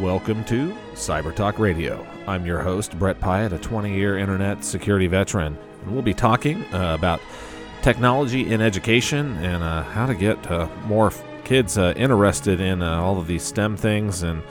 [0.00, 2.06] Welcome to Cyber Talk Radio.
[2.26, 5.56] I'm your host, Brett Pyatt, a 20 year internet security veteran.
[5.82, 7.20] And we'll be talking uh, about
[7.82, 12.80] technology in education and uh, how to get uh, more f- kids uh, interested in
[12.80, 14.42] uh, all of these STEM things and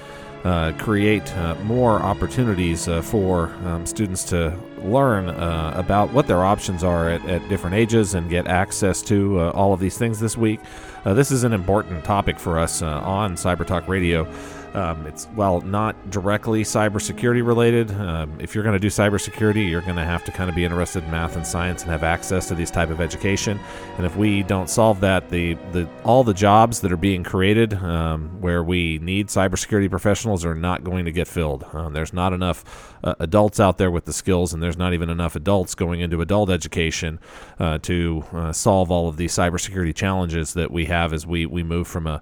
[0.44, 1.34] uh, create
[1.64, 7.76] more opportunities for um, students to learn about what their options are at, at, different
[7.76, 10.60] ages and get access to all of these things this week.
[11.06, 14.28] this is an important topic for us on Cyber Talk Radio.
[14.74, 17.92] Um, it's while not directly cybersecurity related.
[17.92, 20.64] Um, if you're going to do cybersecurity, you're going to have to kind of be
[20.64, 23.60] interested in math and science and have access to these type of education.
[23.98, 27.74] And if we don't solve that, the the all the jobs that are being created
[27.74, 31.66] um, where we need cybersecurity professionals are not going to get filled.
[31.74, 35.10] Um, there's not enough uh, adults out there with the skills, and there's not even
[35.10, 37.20] enough adults going into adult education
[37.60, 41.64] uh, to uh, solve all of these cybersecurity challenges that we have as we we
[41.64, 42.22] move from a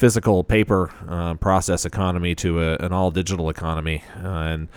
[0.00, 4.02] physical paper uh, process economy to a, an all digital economy.
[4.16, 4.68] Uh, and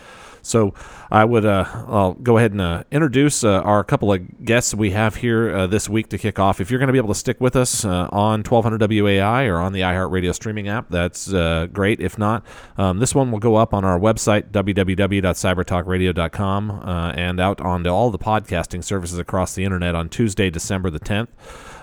[0.42, 0.74] so
[1.10, 4.90] I would uh, I'll go ahead and uh, introduce uh, our couple of guests we
[4.90, 6.60] have here this week to kick off.
[6.60, 9.72] If you're going to be able to stick with us on 1200 WOAI or on
[9.72, 11.32] the iHeartRadio streaming app, that's
[11.72, 12.00] great.
[12.00, 12.44] If not,
[12.76, 16.82] um, this one will go up on our website, www.cybertalkradio.com,
[17.16, 21.28] and out onto all the podcasting services across the internet on Tuesday, December the 10th.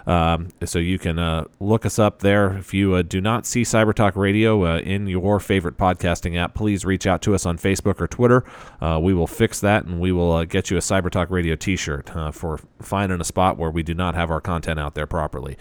[0.06, 2.58] Um, so you can uh, look us up there.
[2.58, 6.54] If you uh, do not see Cyber Talk Radio uh, in your favorite podcasting app,
[6.54, 8.44] please reach out to us on Facebook or Twitter.
[8.82, 11.56] Uh, we will fix that and we will uh, get you a Cyber Talk Radio
[11.56, 14.96] t shirt uh, for finding a spot where we do not have our content out
[14.96, 15.58] there properly.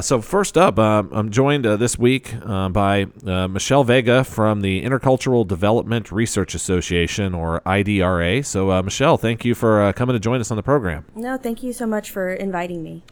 [0.00, 6.54] so, first up, I'm joined this week by Michelle Vega from the Intercultural Development Research
[6.54, 8.44] Association, or IDRA.
[8.44, 11.06] So, Michelle, thank you for coming to join us on the program.
[11.14, 13.02] No, thank you so much for inviting me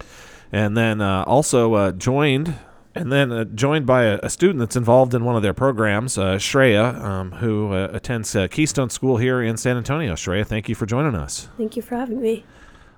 [0.53, 2.55] and then uh, also uh, joined
[2.95, 6.19] and then uh, joined by a, a, student that's involved in one of their programs,
[6.19, 10.15] uh, Shreya, um, who uh, attends uh, Keystone School here in San Antonio.
[10.15, 11.49] Shreya, thank you for joining us.
[11.57, 12.45] Thank you for having me.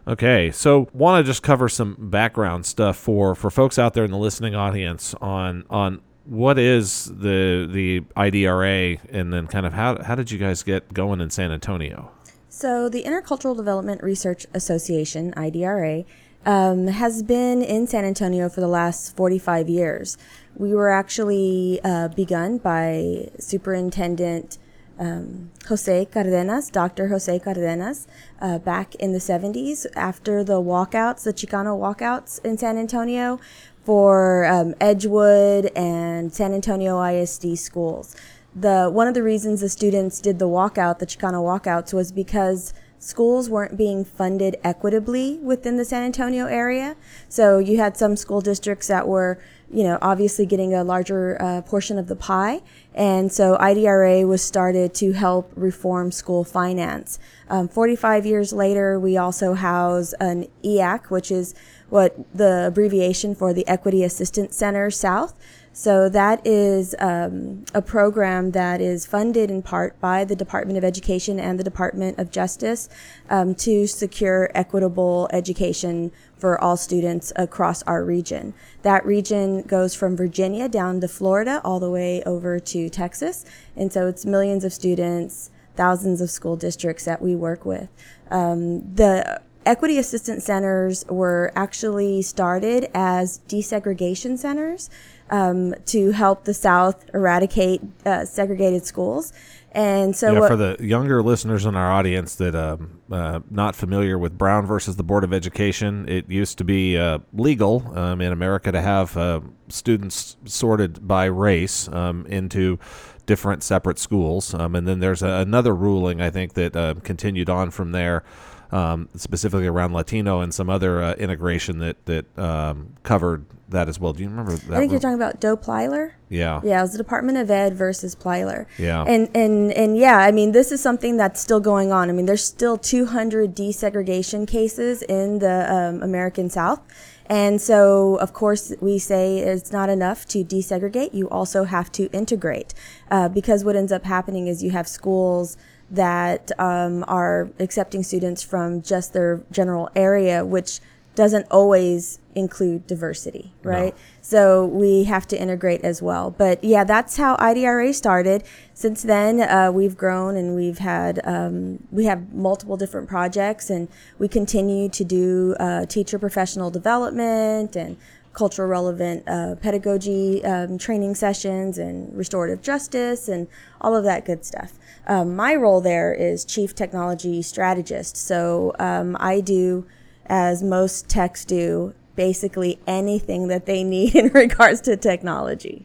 [0.08, 4.10] Okay, so want to just cover some background stuff for, for folks out there in
[4.10, 10.03] the listening audience on on what is the the IDRA, and then kind of how
[10.03, 12.10] how did you guys get going in San Antonio?
[12.48, 16.06] So the Intercultural Development Research Association (IDRA)
[16.44, 20.16] um, has been in San Antonio for the last 45 years.
[20.56, 24.58] We were actually uh, begun by Superintendent
[24.98, 27.08] um, Jose Cardenas, Dr.
[27.08, 28.06] Jose Cardenas,
[28.40, 33.40] uh, back in the 70s after the walkouts, the Chicano walkouts in San Antonio
[33.82, 38.14] for um, Edgewood and San Antonio ISD schools.
[38.54, 42.74] The one of the reasons the students did the walkout, the Chicano walkouts, was because
[43.00, 46.94] schools weren't being funded equitably within the San Antonio area.
[47.28, 51.62] So you had some school districts that were, you know, obviously getting a larger uh,
[51.62, 52.60] portion of the pie.
[52.94, 57.18] And so IDRA was started to help reform school finance.
[57.48, 61.54] Um, 45 years later, we also house an EAC, which is
[61.88, 65.34] what the abbreviation for the Equity Assistance Center South.
[65.72, 70.84] So that is um, a program that is funded in part by the Department of
[70.84, 72.88] Education and the Department of Justice
[73.28, 78.53] um, to secure equitable education for all students across our region.
[78.82, 83.44] That region goes from Virginia down to Florida all the way over to Texas.
[83.76, 87.88] And so it's millions of students, thousands of school districts that we work with.
[88.30, 94.88] Um, the Equity Assistance Centers were actually started as desegregation centers
[95.30, 99.32] um, to help the South eradicate uh, segregated schools.
[99.72, 103.76] And so, yeah, what, for the younger listeners in our audience that um, uh, not
[103.76, 108.20] familiar with Brown versus the Board of Education, it used to be uh, legal um,
[108.20, 112.80] in America to have uh, students sorted by race um, into
[113.26, 117.48] different separate schools, um, and then there's a, another ruling I think that uh, continued
[117.48, 118.24] on from there
[118.72, 123.98] um, specifically around Latino and some other uh, integration that that um, covered that as
[123.98, 124.12] well.
[124.12, 124.76] Do you remember that?
[124.76, 126.12] I think you're talking about Doe Plyler.
[126.28, 126.60] Yeah.
[126.62, 128.66] Yeah, it was the Department of Ed versus Plyler.
[128.78, 129.04] Yeah.
[129.06, 132.09] And and and yeah, I mean, this is something that's still going on.
[132.09, 136.80] I mean, there's still 200 desegregation cases in the um, American South.
[137.27, 141.15] And so, of course, we say it's not enough to desegregate.
[141.15, 142.74] You also have to integrate,
[143.09, 145.56] uh, because what ends up happening is you have schools
[145.92, 150.80] that um, are accepting students from just their general area, which
[151.20, 153.94] doesn't always include diversity, right?
[153.94, 154.00] No.
[154.22, 156.30] So we have to integrate as well.
[156.30, 158.42] But yeah, that's how IDRA started.
[158.72, 163.88] Since then, uh, we've grown and we've had um, we have multiple different projects, and
[164.18, 167.98] we continue to do uh, teacher professional development and
[168.32, 173.46] cultural relevant uh, pedagogy um, training sessions and restorative justice and
[173.82, 174.78] all of that good stuff.
[175.06, 178.16] Um, my role there is chief technology strategist.
[178.16, 179.84] So um, I do,
[180.30, 185.84] as most techs do, basically anything that they need in regards to technology.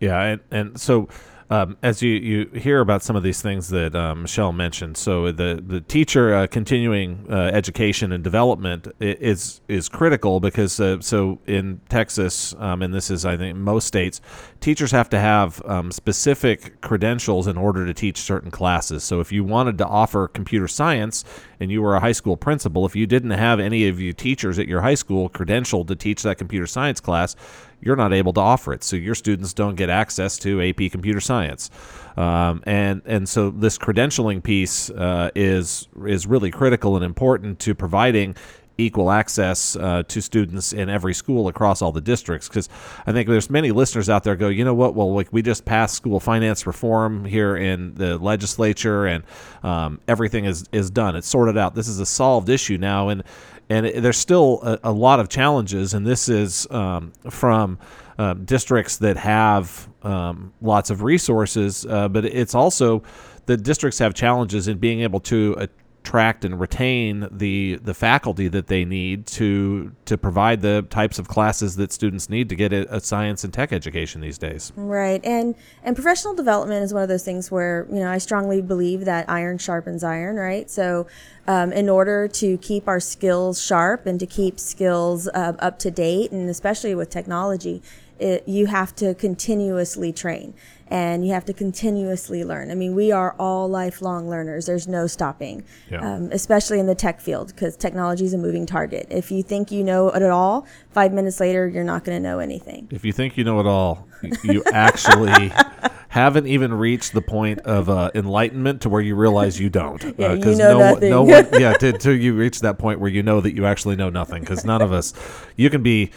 [0.00, 1.08] Yeah, and, and so
[1.48, 5.30] um, as you, you hear about some of these things that um, Michelle mentioned, so
[5.30, 11.38] the the teacher uh, continuing uh, education and development is is critical because uh, so
[11.46, 14.20] in Texas, um, and this is I think most states,
[14.60, 19.04] teachers have to have um, specific credentials in order to teach certain classes.
[19.04, 21.24] So if you wanted to offer computer science
[21.60, 24.58] and you were a high school principal, if you didn't have any of you teachers
[24.58, 27.36] at your high school credentialed to teach that computer science class,
[27.80, 28.82] you're not able to offer it.
[28.82, 31.70] So your students don't get access to AP Computer Science,
[32.16, 37.74] um, and and so this credentialing piece uh, is is really critical and important to
[37.74, 38.36] providing
[38.78, 42.48] equal access uh, to students in every school across all the districts.
[42.48, 42.68] Because
[43.06, 44.94] i think there's many listeners out there go you know what?
[44.94, 49.24] Well like we just passed school finance reform here in the legislature and
[49.62, 51.16] um, everything is is done.
[51.16, 51.74] It's sorted out.
[51.74, 53.08] This is a solved issue now.
[53.08, 53.22] And
[53.68, 57.78] and it, there's still a, a, lot of challenges, and this is um, from
[58.18, 63.02] uh, districts that have um, lots of resources, uh, but it's also
[63.46, 65.68] the districts have challenges in being able to
[66.06, 71.26] attract and retain the the faculty that they need to to provide the types of
[71.26, 74.72] classes that students need to get a, a, science and tech education these days.
[74.76, 78.62] Right, and and professional development is one of those things where you know I strongly
[78.62, 80.36] believe that iron sharpens iron.
[80.36, 81.08] Right, so
[81.48, 85.90] um, in order to keep our skills sharp and to keep skills uh, up to
[85.90, 87.82] date, and especially with technology,
[88.20, 90.54] it, you have to continuously train
[90.88, 92.70] and you have to continuously learn.
[92.70, 94.66] I mean, we are all lifelong learners.
[94.66, 96.00] There's no stopping, yeah.
[96.00, 99.06] um, especially in the tech field because technology is a moving target.
[99.10, 102.38] If you think you know it all, five minutes later, you're not going to know
[102.38, 102.88] anything.
[102.90, 104.06] If you think you know it all,
[104.44, 105.52] you actually
[106.08, 110.04] haven't even reached the point of uh, enlightenment to where you realize you don't.
[110.16, 111.10] Yeah, uh, you know no, nothing.
[111.10, 114.08] no one, yeah, until you reach that point where you know that you actually know
[114.08, 114.40] nothing.
[114.40, 115.12] Because none of us,
[115.56, 116.10] you can be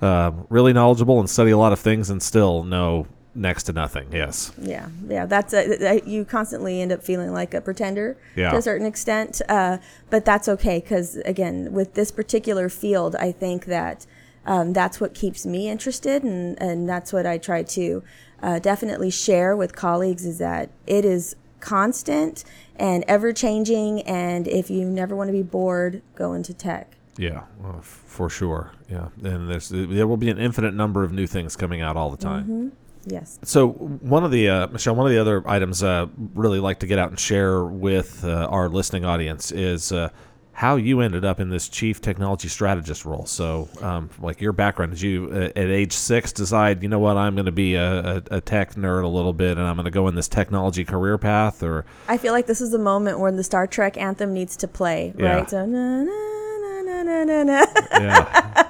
[0.00, 4.08] uh, really knowledgeable and study a lot of things and still know next to nothing.
[4.12, 4.52] Yes.
[4.60, 5.26] Yeah, yeah.
[5.26, 8.50] That's a, you constantly end up feeling like a pretender yeah.
[8.50, 9.78] to a certain extent, uh,
[10.10, 14.06] but that's okay because again, with this particular field, I think that
[14.46, 18.02] um, that's what keeps me interested, and and that's what I try to
[18.42, 22.44] uh, definitely share with colleagues is that it is constant
[22.76, 26.92] and ever changing, and if you never want to be bored, go into tech.
[27.18, 28.72] Yeah, well, for sure.
[28.90, 32.10] Yeah, and there's there will be an infinite number of new things coming out all
[32.10, 32.44] the time.
[32.44, 32.68] Mm-hmm.
[33.06, 33.38] Yes.
[33.44, 36.86] So one of the uh, Michelle, one of the other items uh, really like to
[36.86, 40.10] get out and share with uh, our listening audience is uh,
[40.56, 43.26] how you ended up in this chief technology strategist role.
[43.26, 47.16] So, um, like your background, did you uh, at age six decide, you know what,
[47.16, 49.84] I'm going to be a, a, a, tech nerd a little bit, and I'm going
[49.84, 51.62] to go in this technology career path?
[51.62, 54.66] Or I feel like this is the moment when the Star Trek anthem needs to
[54.66, 55.22] play, right?
[55.22, 55.46] Yeah.
[55.46, 56.35] So na na
[57.06, 57.64] na na na.
[57.92, 58.66] Yeah.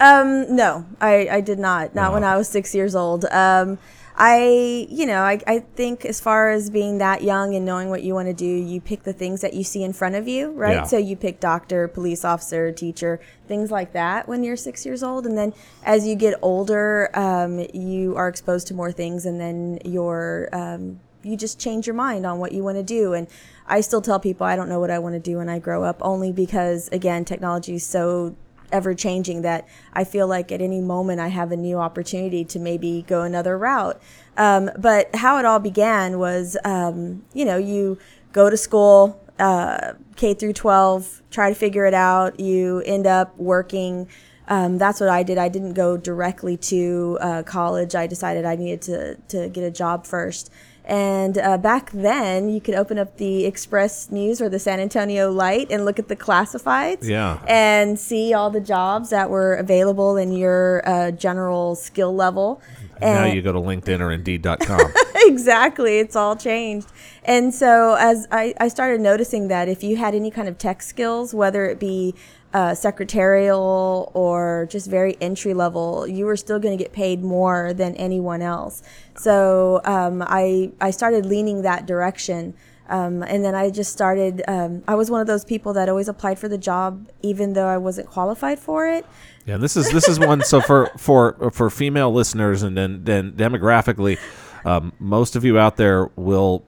[0.00, 1.94] um, no, I, I did not.
[1.94, 3.24] Not when I was six years old.
[3.26, 3.78] Um,
[4.16, 8.04] I, you know, I, I think as far as being that young and knowing what
[8.04, 10.52] you want to do, you pick the things that you see in front of you,
[10.52, 10.76] right?
[10.76, 10.82] Yeah.
[10.84, 15.26] So you pick doctor, police officer, teacher, things like that when you're six years old.
[15.26, 19.80] And then as you get older, um, you are exposed to more things and then
[19.84, 23.14] you're, um, you just change your mind on what you want to do.
[23.14, 23.26] And
[23.66, 25.84] I still tell people I don't know what I want to do when I grow
[25.84, 28.36] up only because, again, technology is so
[28.72, 32.58] ever changing that I feel like at any moment I have a new opportunity to
[32.58, 34.00] maybe go another route.
[34.36, 37.98] Um, but how it all began was, um, you know, you
[38.32, 42.40] go to school, uh, K through 12, try to figure it out.
[42.40, 44.08] You end up working.
[44.48, 45.38] Um, that's what I did.
[45.38, 47.94] I didn't go directly to uh, college.
[47.94, 50.50] I decided I needed to, to get a job first.
[50.84, 55.30] And uh, back then, you could open up the Express News or the San Antonio
[55.30, 57.08] Light and look at the classifieds.
[57.08, 57.42] Yeah.
[57.48, 62.60] And see all the jobs that were available in your uh, general skill level.
[63.04, 64.92] Now you go to LinkedIn or Indeed.com.
[65.16, 65.98] exactly.
[65.98, 66.88] It's all changed.
[67.24, 70.82] And so as I, I started noticing that if you had any kind of tech
[70.82, 72.14] skills, whether it be
[72.54, 77.72] uh, secretarial or just very entry level, you were still going to get paid more
[77.72, 78.82] than anyone else.
[79.16, 82.54] So um, I I started leaning that direction.
[82.88, 84.42] Um, and then I just started.
[84.46, 87.66] Um, I was one of those people that always applied for the job, even though
[87.66, 89.06] I wasn't qualified for it.
[89.46, 90.42] Yeah, this is this is one.
[90.42, 94.18] so for for for female listeners, and then then demographically,
[94.64, 96.64] um, most of you out there will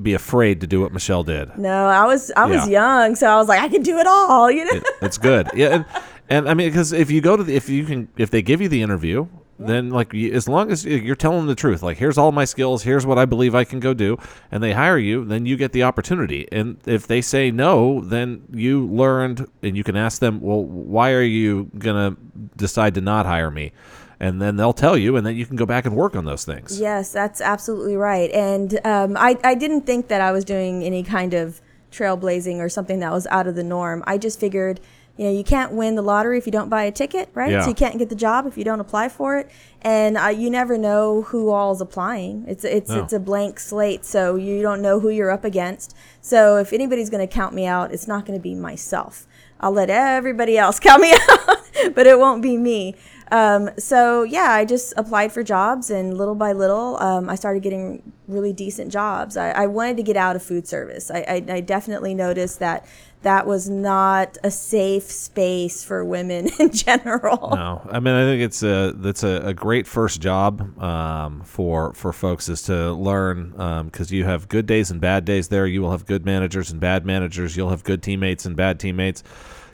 [0.00, 1.56] be afraid to do what Michelle did.
[1.58, 3.00] No, I was I was yeah.
[3.04, 4.50] young, so I was like, I can do it all.
[4.50, 5.48] You know, it, it's good.
[5.54, 5.84] Yeah, and,
[6.32, 8.62] And I mean, because if you go to the, if you can, if they give
[8.62, 9.26] you the interview,
[9.68, 13.04] then like as long as you're telling the truth, like here's all my skills, here's
[13.06, 14.16] what I believe I can go do,
[14.50, 16.48] and they hire you, then you get the opportunity.
[16.52, 21.12] And if they say no, then you learned, and you can ask them, well, why
[21.12, 22.16] are you gonna
[22.56, 23.72] decide to not hire me?
[24.20, 26.44] And then they'll tell you, and then you can go back and work on those
[26.44, 26.78] things.
[26.78, 28.30] Yes, that's absolutely right.
[28.30, 32.68] And um, I, I didn't think that I was doing any kind of trailblazing or
[32.68, 34.04] something that was out of the norm.
[34.06, 34.80] I just figured,
[35.16, 37.50] you know, you can't win the lottery if you don't buy a ticket, right?
[37.50, 37.62] Yeah.
[37.62, 39.50] So you can't get the job if you don't apply for it.
[39.82, 42.44] And uh, you never know who all is applying.
[42.48, 43.02] It's it's No.
[43.02, 45.94] it's a blank slate, so you don't know who you're up against.
[46.20, 49.26] So if anybody's going to count me out, it's not going to be myself.
[49.60, 51.58] I'll let everybody else count me out,
[51.94, 52.94] but it won't be me.
[53.30, 57.62] Um, so yeah, I just applied for jobs, and little by little, um, I started
[57.62, 59.36] getting really decent jobs.
[59.36, 61.10] I, I wanted to get out of food service.
[61.10, 62.86] I, I, I definitely noticed that
[63.22, 67.50] that was not a safe space for women in general.
[67.54, 71.92] No, I mean I think it's a that's a, a great first job um, for
[71.94, 73.50] for folks is to learn
[73.84, 75.66] because you have good days and bad days there.
[75.66, 77.56] You will have good managers and bad managers.
[77.56, 79.22] You'll have good teammates and bad teammates.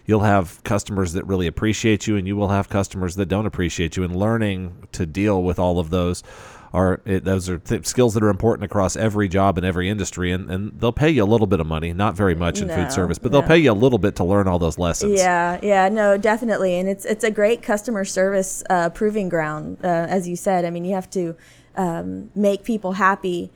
[0.09, 3.95] You'll have customers that really appreciate you, and you will have customers that don't appreciate
[3.95, 4.05] you.
[4.05, 6.23] And learning to deal with all of those
[6.73, 10.33] are it, those are th- skills that are important across every job in every industry.
[10.33, 12.75] And, and they'll pay you a little bit of money, not very much in No,
[12.75, 15.19] food service, but they'll pay you a little bit to learn all those lessons.
[15.19, 19.87] Yeah, yeah, no, definitely, and it's it's a great customer service uh, proving ground, uh,
[19.87, 20.65] as you said.
[20.65, 21.37] I mean, you have to
[21.77, 23.51] um, make people happy,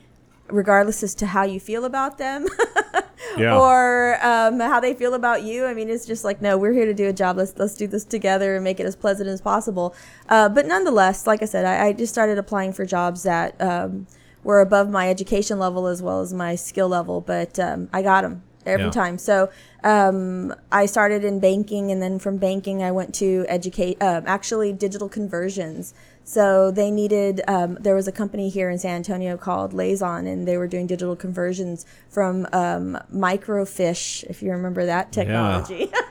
[0.48, 2.46] regardless as to how you feel about them,
[3.38, 3.58] Yeah.
[3.58, 5.64] or um, how they feel about you.
[5.66, 7.36] I mean, it's just like, no, we're here to do a job.
[7.36, 9.94] Let's let's do this together and make it as pleasant as possible.
[10.28, 14.06] Uh, but nonetheless, like I said, I, I just started applying for jobs that um,
[14.44, 17.20] were above my education level as well as my skill level.
[17.20, 18.90] But um, I got them every Yeah.
[18.90, 19.18] time.
[19.18, 19.50] So
[19.84, 24.72] um, I started in banking, and then from banking, I went to educate, uh, actually
[24.72, 25.94] digital conversions.
[26.24, 27.42] So they needed.
[27.48, 30.86] Um, there was a company here in San Antonio called Lazon, and they were doing
[30.86, 35.90] digital conversions from um, microfiche, if you remember that technology.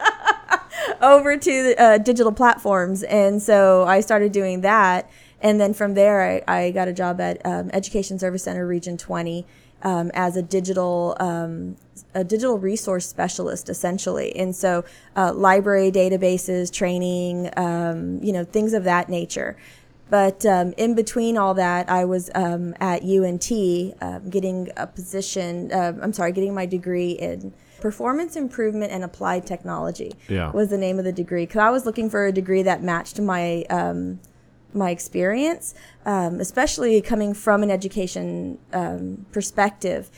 [1.02, 3.04] over to uh, digital platforms.
[3.04, 5.10] And so I started doing that.
[5.42, 8.98] And then from there, I, I got a job at um, Education Service Center Region
[8.98, 9.46] 20
[9.84, 11.76] um, as a digital um,
[12.14, 14.36] a digital resource specialist, essentially.
[14.36, 14.84] And so
[15.16, 19.58] uh, library databases, training, um, you know, things of that nature.
[20.12, 23.50] But um, in between all that, I was um, at UNT
[24.02, 29.48] um, getting a position, uh, I'm sorry, getting my degree in performance improvement and applied
[29.48, 30.52] technology Yeah.
[30.52, 31.46] was the name of the degree.
[31.46, 34.20] Because I was looking for a degree that matched my um,
[34.74, 35.74] my experience,
[36.06, 40.10] um, especially coming from an education um, perspective.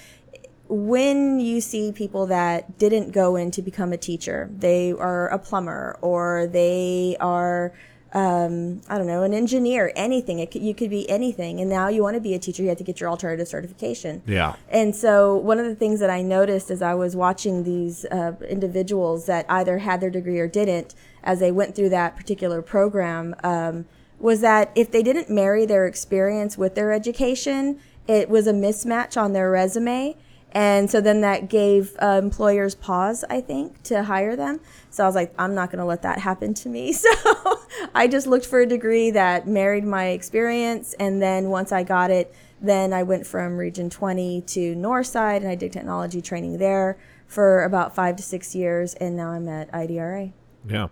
[0.68, 5.38] When you see people that didn't go in to become a teacher, they are a
[5.38, 7.74] plumber or they are,
[8.14, 10.40] um, I don't know, an engineer, anything.
[10.40, 11.60] It could, you could be anything.
[11.60, 14.22] And now you want to be a teacher, you have to get your alternative certification.
[14.28, 14.56] Yeah.
[14.70, 18.34] And so, one of the things that I noticed as I was watching these uh,
[18.48, 20.94] individuals that either had their degree or didn't,
[21.24, 23.86] as they went through that particular program, um,
[24.20, 29.20] was that if they didn't marry their experience with their education, it was a mismatch
[29.20, 30.16] on their resume.
[30.54, 34.60] And so then that gave uh, employers pause, I think, to hire them.
[34.92, 36.94] So I was like, I'm not going to let that happen to me.
[37.04, 37.60] So
[37.96, 40.94] I just looked for a degree that married my experience.
[41.00, 45.48] And then once I got it, then I went from Region 20 to Northside and
[45.48, 48.94] I did technology training there for about five to six years.
[48.96, 50.32] And now I'm at IDRA.
[50.68, 50.88] Yeah,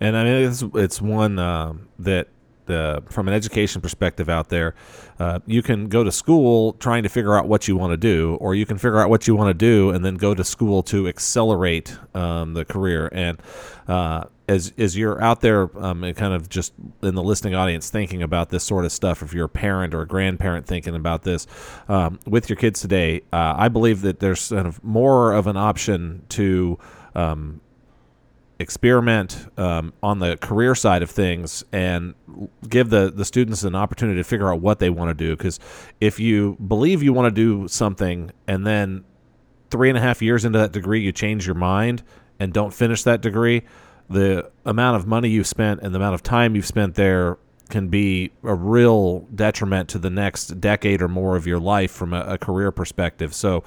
[0.00, 2.28] and I mean it's it's one um, that
[2.70, 4.74] uh, from an education perspective out there,
[5.18, 8.36] uh, you can go to school trying to figure out what you want to do,
[8.40, 10.82] or you can figure out what you want to do and then go to school
[10.84, 13.08] to accelerate um, the career.
[13.12, 13.40] And
[13.86, 16.72] uh, as as you're out there um, and kind of just
[17.02, 20.02] in the listening audience thinking about this sort of stuff, if you're a parent or
[20.02, 21.46] a grandparent thinking about this
[21.88, 25.56] um, with your kids today, uh, I believe that there's kind of more of an
[25.56, 26.78] option to
[27.14, 27.60] um,
[28.58, 32.14] experiment um, on the career side of things and
[32.68, 35.36] give the, the students an opportunity to figure out what they want to do.
[35.36, 35.60] Because
[36.00, 39.04] if you believe you want to do something and then
[39.70, 42.02] three and a half years into that degree you change your mind
[42.40, 43.62] and don't finish that degree,
[44.10, 47.38] the amount of money you've spent and the amount of time you've spent there
[47.68, 52.12] can be a real detriment to the next decade or more of your life from
[52.12, 53.34] a, a career perspective.
[53.34, 53.64] So,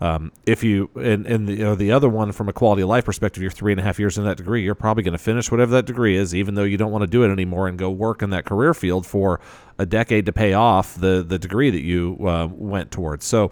[0.00, 3.42] um, if you and, and the, the other one from a quality of life perspective,
[3.42, 5.72] you're three and a half years in that degree, you're probably going to finish whatever
[5.72, 8.22] that degree is, even though you don't want to do it anymore, and go work
[8.22, 9.40] in that career field for
[9.78, 13.24] a decade to pay off the the degree that you uh, went towards.
[13.24, 13.50] So,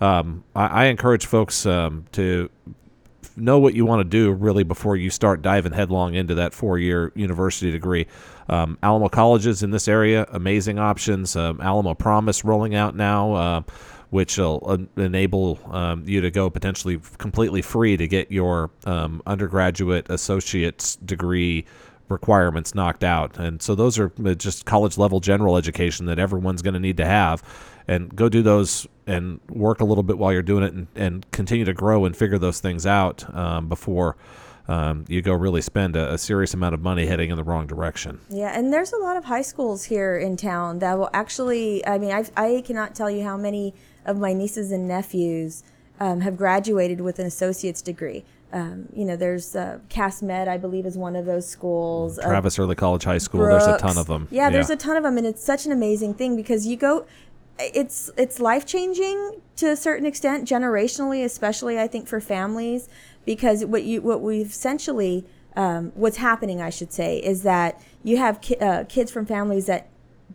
[0.00, 2.50] um, I, I encourage folks um, to
[3.36, 7.12] know what you want to do really before you start diving headlong into that four-year
[7.14, 8.06] university degree.
[8.48, 11.36] Um, Alamo colleges in this area, amazing options.
[11.36, 13.34] Um, Alamo Promise rolling out now.
[13.34, 13.62] Uh,
[14.10, 20.06] which will enable um, you to go potentially completely free to get your um, undergraduate
[20.10, 21.64] associate's degree
[22.10, 23.38] requirements knocked out.
[23.38, 26.98] And so those are uh, just college level general education that everyone's going to need
[26.98, 27.42] to have.
[27.88, 31.30] And go do those and work a little bit while you're doing it and, and
[31.32, 34.16] continue to grow and figure those things out um, before.
[34.72, 37.66] Um, you go really spend a, a, serious amount of money heading in the wrong
[37.66, 38.20] direction.
[38.30, 41.98] Yeah, and there's a lot of high schools here in town that will actually, I
[41.98, 43.74] mean, I, I cannot tell you how many
[44.06, 45.62] of my nieces and nephews
[46.00, 48.24] um, have graduated with an associate's degree.
[48.50, 52.18] Um, you know, there's uh, CAST Med, I believe, is one of those schools.
[52.22, 53.40] Travis Early College High School.
[53.40, 53.66] Brooks.
[53.66, 54.26] There's a ton of them.
[54.30, 56.78] Yeah, yeah, there's a ton of them, and it's such an amazing thing because you
[56.78, 57.04] go.
[57.58, 62.88] It's it's life changing to a certain extent, generationally, especially I think for families,
[63.24, 65.24] because what you what we've essentially
[65.54, 69.66] um, what's happening, I should say, is that you have ki- uh, kids from families
[69.66, 69.88] that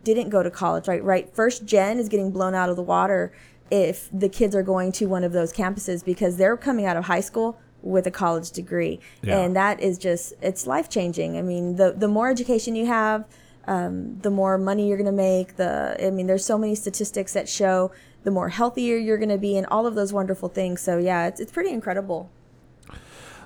[0.04, 1.02] didn't go to college, right?
[1.02, 3.32] Right, first gen is getting blown out of the water
[3.70, 7.04] if the kids are going to one of those campuses because they're coming out of
[7.04, 9.00] high school with a college degree.
[9.22, 9.38] Yeah.
[9.38, 13.24] and that is just it's life changing i mean the the more education you have
[13.66, 17.34] um, the more money you're going to make the i mean there's so many statistics
[17.34, 17.92] that show
[18.24, 20.80] the more healthier you're going to be and all of those wonderful things.
[20.80, 22.30] So yeah it's, it's pretty incredible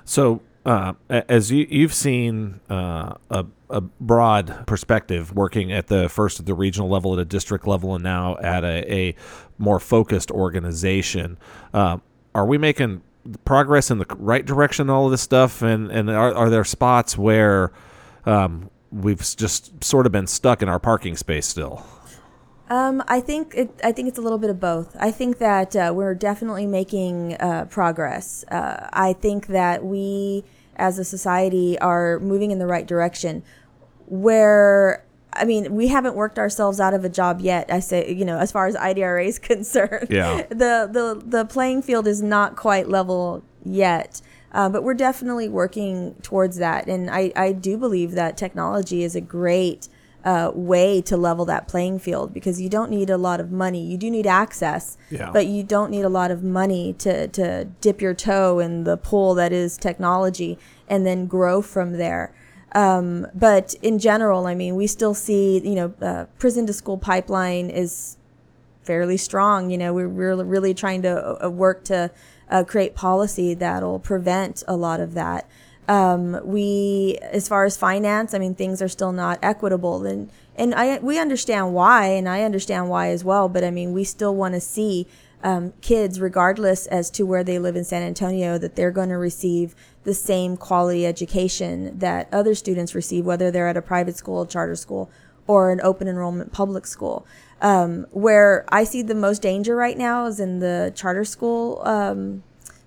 [0.05, 6.39] so uh, as you, you've seen uh, a, a, broad perspective working at the first
[6.39, 9.15] at the regional level, at a district level, and now at a, a
[9.57, 11.37] more focused organization,
[11.73, 11.97] uh,
[12.33, 13.01] are we making
[13.43, 14.89] progress in the right direction?
[14.89, 17.73] All of this stuff, and and are, are there spots where
[18.25, 21.85] um, we've just sort of been stuck in our parking space still?
[22.69, 24.95] Um, I think it, I think it's a little bit of both.
[24.99, 28.45] I think that uh, we're definitely making uh, progress.
[28.49, 30.43] Uh, I think that we,
[30.75, 33.43] as a society, are moving in the right direction.
[34.07, 35.03] Where
[35.35, 37.71] I mean, we haven't worked ourselves out of a job yet.
[37.71, 40.43] I say, you know, as far as IDRA is concerned, yeah.
[40.49, 44.21] the the the playing field is not quite level yet.
[44.51, 49.15] Uh, but we're definitely working towards that, and I, I do believe that technology is
[49.15, 49.87] a great
[50.23, 53.83] uh, way to level that playing field because you don't need a lot of money.
[53.83, 55.31] You do need access, yeah.
[55.31, 58.97] but you don't need a lot of money to, to dip your toe in the
[58.97, 60.57] pool that is technology
[60.87, 62.33] and then grow from there.
[62.73, 66.97] Um, but in general, I mean, we still see, you know, uh, prison to school
[66.97, 68.17] pipeline is
[68.83, 69.69] fairly strong.
[69.69, 72.11] You know, we're, we're really trying to uh, work to
[72.49, 75.47] uh, create policy that'll prevent a lot of that.
[75.87, 80.73] Um, we, as far as finance, I mean, things are still not equitable, and and
[80.73, 83.49] I we understand why, and I understand why as well.
[83.49, 85.07] But I mean, we still want to see
[85.43, 89.17] um, kids, regardless as to where they live in San Antonio, that they're going to
[89.17, 94.45] receive the same quality education that other students receive, whether they're at a private school,
[94.45, 95.11] charter school,
[95.47, 97.25] or an open enrollment public school.
[97.61, 102.43] Um, where I see the most danger right now is in the charter school um,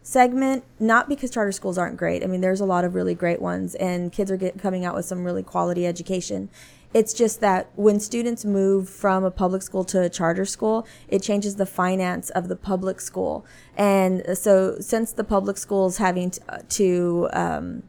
[0.07, 2.23] segment, not because charter schools aren't great.
[2.23, 4.95] I mean, there's a lot of really great ones, and kids are get, coming out
[4.95, 6.49] with some really quality education.
[6.95, 11.23] It's just that when students move from a public school to a charter school, it
[11.23, 13.45] changes the finance of the public school.
[13.77, 17.83] And so, since the public schools having to, to um,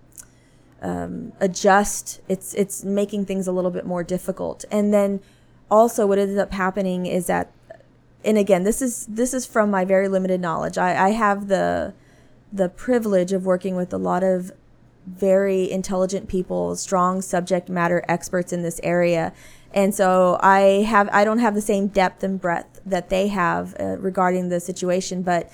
[0.82, 4.66] um, adjust, it's it's making things a little bit more difficult.
[4.72, 5.20] And then
[5.70, 7.52] also, what ends up happening is that,
[8.26, 10.80] and again, this is this is from my very limited knowledge.
[10.80, 11.94] I, I have the
[12.52, 14.52] the privilege of working with a lot of
[15.06, 19.34] very intelligent people, strong subject matter experts in this area.
[19.74, 23.76] And so I have I don't have the same depth and breadth that they have
[23.80, 25.50] uh, regarding the situation, but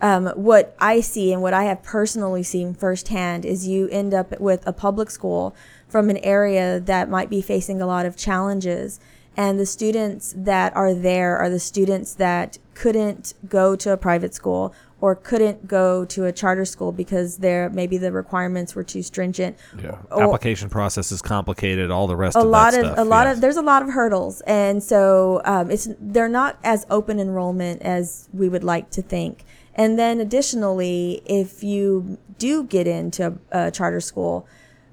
[0.00, 4.38] um, what I see and what I have personally seen firsthand is you end up
[4.40, 5.56] with a public school
[5.88, 9.00] from an area that might be facing a lot of challenges.
[9.36, 14.34] And the students that are there are the students that couldn't go to a private
[14.34, 19.02] school or couldn't go to a charter school because there maybe the requirements were too
[19.02, 19.56] stringent.
[19.80, 21.90] Yeah, or, application process is complicated.
[21.90, 23.36] All the rest a of lot of stuff, a lot yes.
[23.36, 27.82] of there's a lot of hurdles, and so um, it's they're not as open enrollment
[27.82, 29.44] as we would like to think.
[29.74, 34.46] And then additionally, if you do get into a, a charter school.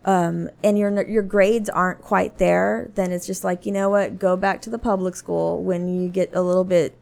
[0.08, 4.20] Um, and your your grades aren't quite there, then it's just like you know what,
[4.20, 6.96] go back to the public school when you get a little bit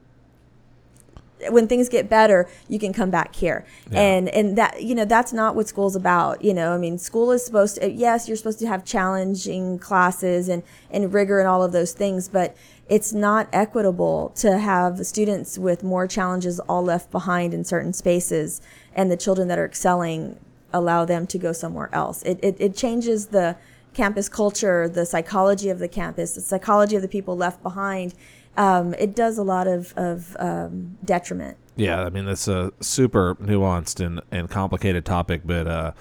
[1.49, 3.65] when things get better, you can come back here.
[3.91, 4.01] Yeah.
[4.01, 6.43] And and that you know that's not what school's about.
[6.43, 10.49] You know, I mean, school is supposed to yes, you're supposed to have challenging classes
[10.49, 12.55] and and rigor and all of those things, but
[12.89, 18.61] it's not equitable to have students with more challenges all left behind in certain spaces
[18.93, 20.37] and the children that are excelling
[20.73, 22.23] allow them to go somewhere else.
[22.23, 23.55] It, it, it changes the
[23.93, 28.13] campus culture, the psychology of the campus, the psychology of the people left behind.
[28.57, 31.57] Um, it does a lot of, of um, detriment.
[31.75, 35.91] Yeah, I mean, that's a super nuanced and, and complicated topic, but uh,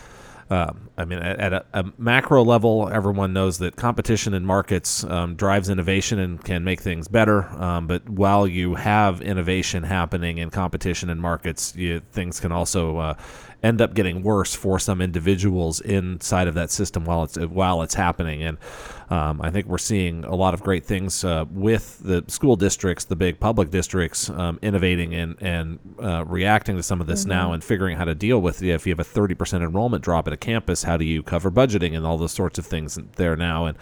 [0.50, 5.34] um, I mean, at, a, a, macro level, everyone knows that competition in markets um,
[5.34, 7.48] drives innovation and can make things better.
[7.60, 12.98] Um, but while you have innovation happening in competition in markets, you, things can also
[12.98, 13.14] uh,
[13.62, 17.94] end up getting worse for some individuals inside of that system while it's while it's
[17.94, 18.42] happening.
[18.42, 18.58] And
[19.10, 23.04] um, I think we're seeing a lot of great things uh, with the school districts,
[23.04, 27.30] the big public districts, um, innovating and and uh, reacting to some of this mm-hmm.
[27.30, 28.70] now and figuring how to deal with it.
[28.70, 31.50] If you have a thirty percent enrollment drop at a campus, how do you cover
[31.50, 33.64] budgeting and all those sorts of things there now?
[33.64, 33.78] And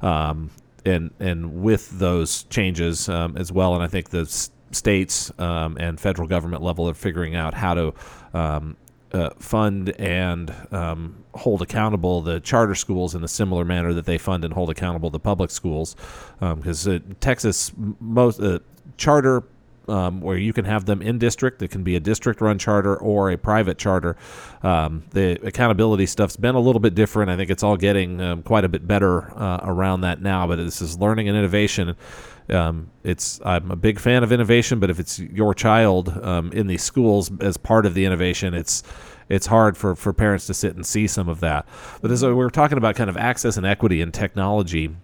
[0.00, 0.50] um,
[0.86, 4.24] and and with those changes um, as well, and I think the
[4.70, 7.94] states um, and federal government level are figuring out how to
[8.32, 8.76] um,
[9.12, 14.18] uh, fund and um, hold accountable the charter schools in a similar manner that they
[14.18, 15.96] fund and hold accountable the public schools,
[16.40, 18.58] because um, uh, Texas most uh,
[18.96, 19.42] charter.
[19.86, 22.96] Um, where you can have them in district, it can be a district run charter
[22.96, 24.16] or a private charter.
[24.62, 27.30] Um, the accountability stuff's been a little bit different.
[27.30, 30.56] I think it's all getting um, quite a bit better uh, around that now, but
[30.56, 31.96] this is learning and innovation.
[32.48, 36.66] Um, it's I'm a big fan of innovation, but if it's your child um, in
[36.66, 38.82] these schools as part of the innovation, it's
[39.28, 41.66] it's hard for, for parents to sit and see some of that.
[42.02, 44.94] But as we were talking about kind of access and equity and technology,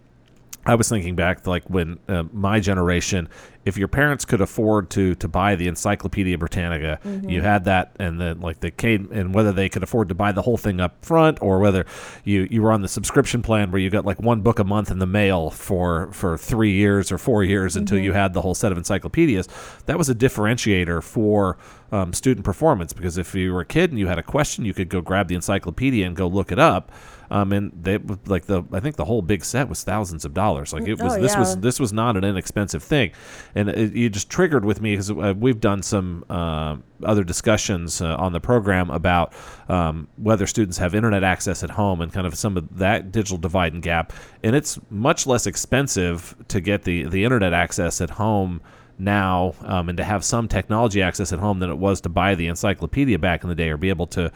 [0.66, 3.30] I was thinking back like when uh, my generation,
[3.64, 7.30] if your parents could afford to to buy the Encyclopedia Britannica, mm-hmm.
[7.30, 10.32] you had that, and then like the came and whether they could afford to buy
[10.32, 11.86] the whole thing up front or whether
[12.24, 14.90] you you were on the subscription plan where you got like one book a month
[14.90, 17.80] in the mail for for three years or four years mm-hmm.
[17.80, 19.48] until you had the whole set of encyclopedias.
[19.86, 21.56] That was a differentiator for
[21.92, 24.74] um, student performance because if you were a kid and you had a question, you
[24.74, 26.92] could go grab the encyclopedia and go look it up.
[27.32, 30.72] Um, and they like the I think the whole big set was thousands of dollars.
[30.72, 31.38] Like it was oh, this yeah.
[31.38, 33.12] was this was not an inexpensive thing,
[33.54, 38.00] and it, it just triggered with me because uh, we've done some uh, other discussions
[38.00, 39.32] uh, on the program about
[39.68, 43.38] um, whether students have internet access at home and kind of some of that digital
[43.38, 48.10] divide and gap, and it's much less expensive to get the the internet access at
[48.10, 48.60] home
[49.00, 52.34] now um, and to have some technology access at home than it was to buy
[52.34, 54.30] the encyclopedia back in the day or be able to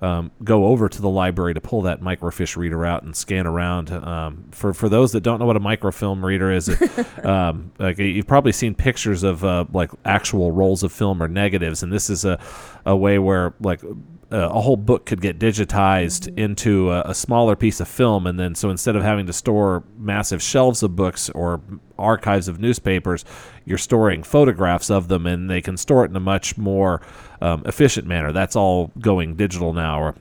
[0.00, 3.90] um, go over to the library to pull that microfiche reader out and scan around.
[3.90, 6.68] Um, for for those that don't know what a microfilm reader is,
[7.24, 11.82] um, like you've probably seen pictures of uh, like actual rolls of film or negatives,
[11.82, 12.38] and this is a
[12.86, 13.80] a way where like
[14.30, 16.38] uh, a whole book could get digitized mm-hmm.
[16.38, 19.84] into a, a, smaller piece of film, and then so instead of having to store
[19.96, 21.62] massive shelves of books or
[21.98, 23.24] archives of newspapers,
[23.64, 27.00] you're storing photographs of them, and they can store it in a much more
[27.40, 28.30] um, efficient manner.
[28.32, 30.02] That's all going digital now.
[30.02, 30.14] Or,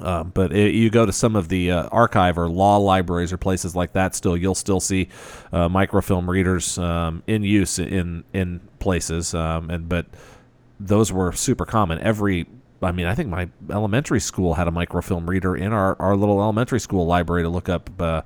[0.00, 3.36] uh, but it, you go to some of the uh, archive or law libraries or
[3.36, 4.16] places like that.
[4.16, 5.08] Still, you'll still see
[5.52, 10.06] uh, microfilm readers um, in use in in places, um, and but
[10.80, 12.00] those were super common.
[12.00, 12.46] Every
[12.82, 16.40] I mean, I think my elementary school had a microfilm reader in our, our little
[16.40, 18.22] elementary school library to look up uh,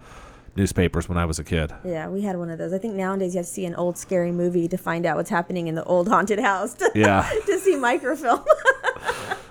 [0.57, 1.73] newspapers when I was a kid.
[1.85, 2.73] Yeah, we had one of those.
[2.73, 5.31] I think nowadays you have to see an old scary movie to find out what's
[5.31, 6.75] happening in the old haunted house.
[6.75, 7.29] To, yeah.
[7.47, 8.45] to see microfilm.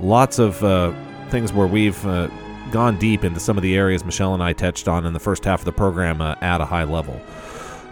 [0.00, 0.56] lots of
[1.30, 2.02] things where we've
[2.70, 5.44] gone deep into some of the areas Michelle and I touched on in the first
[5.44, 7.20] half of the program at a high level.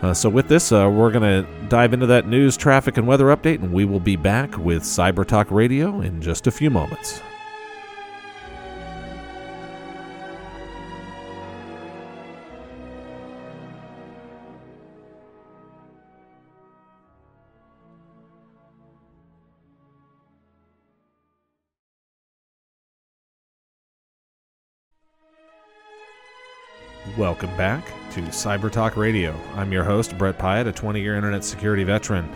[0.05, 3.35] Uh, so, with this, uh, we're going to dive into that news, traffic, and weather
[3.35, 7.23] update, and we will be back with Cyber Talk Radio in just a few moments.
[27.17, 29.35] Welcome back to Cyber Talk Radio.
[29.57, 32.31] I'm your host, Brett Pyatt, a 20 year internet security veteran.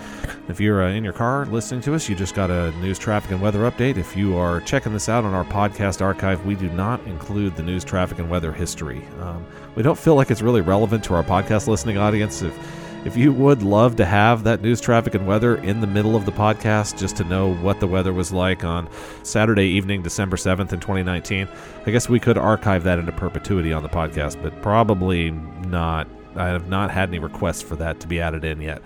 [0.49, 3.31] If you're uh, in your car listening to us, you just got a news, traffic,
[3.31, 3.97] and weather update.
[3.97, 7.63] If you are checking this out on our podcast archive, we do not include the
[7.63, 9.05] news, traffic, and weather history.
[9.21, 12.43] Um, we don't feel like it's really relevant to our podcast listening audience.
[12.43, 12.59] If
[13.05, 16.27] if you would love to have that news, traffic, and weather in the middle of
[16.27, 18.89] the podcast, just to know what the weather was like on
[19.23, 21.49] Saturday evening, December 7th in 2019,
[21.87, 26.09] I guess we could archive that into perpetuity on the podcast, but probably not.
[26.37, 28.83] I have not had any requests for that to be added in yet.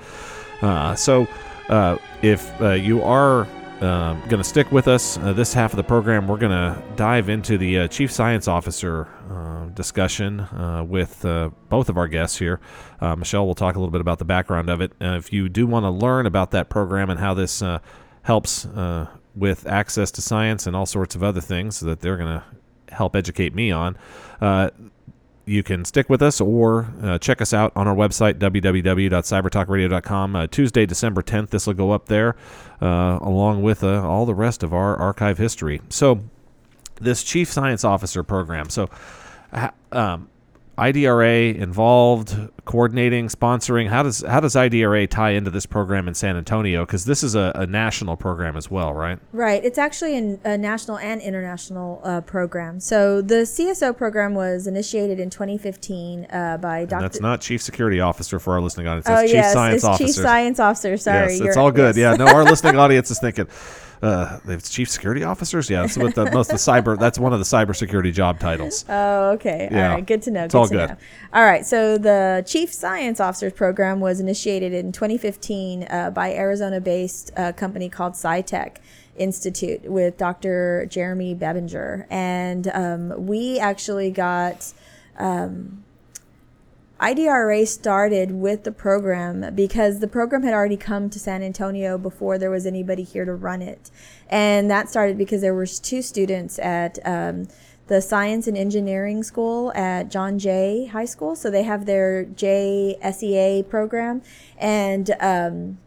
[0.62, 1.26] Uh, so,
[1.68, 3.46] uh, if uh, you are
[3.82, 6.80] uh, going to stick with us uh, this half of the program, we're going to
[6.94, 12.06] dive into the uh, Chief Science Officer uh, discussion uh, with uh, both of our
[12.06, 12.60] guests here.
[13.00, 14.92] Michelle will talk a little bit about the background of it.
[15.00, 17.60] if you do want to learn about that program and how this
[18.22, 18.68] helps
[19.34, 22.44] with access to science and all sorts of other things that they're going to
[22.94, 23.96] help educate me on,
[25.44, 30.36] you can stick with us or uh, check us out on our website, www.cybertalkradio.com.
[30.36, 32.36] Uh, Tuesday, December 10th, this will go up there
[32.80, 35.80] uh, along with uh, all the rest of our archive history.
[35.88, 36.22] So,
[37.00, 38.70] this Chief Science Officer program.
[38.70, 38.88] So,
[39.90, 40.28] um,
[40.82, 43.88] IDRA involved, coordinating, sponsoring.
[43.88, 46.84] How does how does IDRA tie into this program in San Antonio?
[46.84, 49.20] Because this is a, a, national program as well, right?
[49.32, 49.64] Right.
[49.64, 52.80] It's actually an, a national and international uh, program.
[52.80, 57.02] So the CSO program was initiated in 2015 uh, by Dr.
[57.02, 59.06] that's not Chief Security Officer for our listening audience.
[59.06, 60.04] That's oh, Chief yes, Science Officer.
[60.04, 60.96] Chief Science Officer.
[60.96, 61.96] Sorry, yes, it's all good.
[61.96, 62.18] Yes.
[62.18, 62.24] Yeah.
[62.24, 63.46] No, our listening audience is thinking
[64.02, 65.70] uh, it's chief security officers.
[65.70, 66.98] Yeah, that's what the most the cyber.
[66.98, 68.84] That's one of the cybersecurity job titles.
[68.88, 69.68] Oh, okay.
[69.70, 69.90] Yeah.
[69.90, 70.06] All right.
[70.06, 70.44] Good to know.
[70.44, 70.90] It's good all good.
[70.90, 70.96] Know.
[71.32, 71.64] All right.
[71.64, 77.88] So the chief science officers program was initiated in 2015 uh, by Arizona-based uh, company
[77.88, 78.76] called SciTech.
[79.14, 80.86] Institute with Dr.
[80.88, 84.72] Jeremy Babendure, and um, we actually got
[85.18, 85.84] um,
[87.02, 92.38] IDRA started with the program because the program had already come to San Antonio before
[92.38, 93.90] there was anybody here to run it.
[94.28, 97.48] And that started because there was two students at um,
[97.88, 101.34] the Science and Engineering School at John Jay High School.
[101.34, 104.22] So they have their JSEA program.
[104.56, 105.78] And um,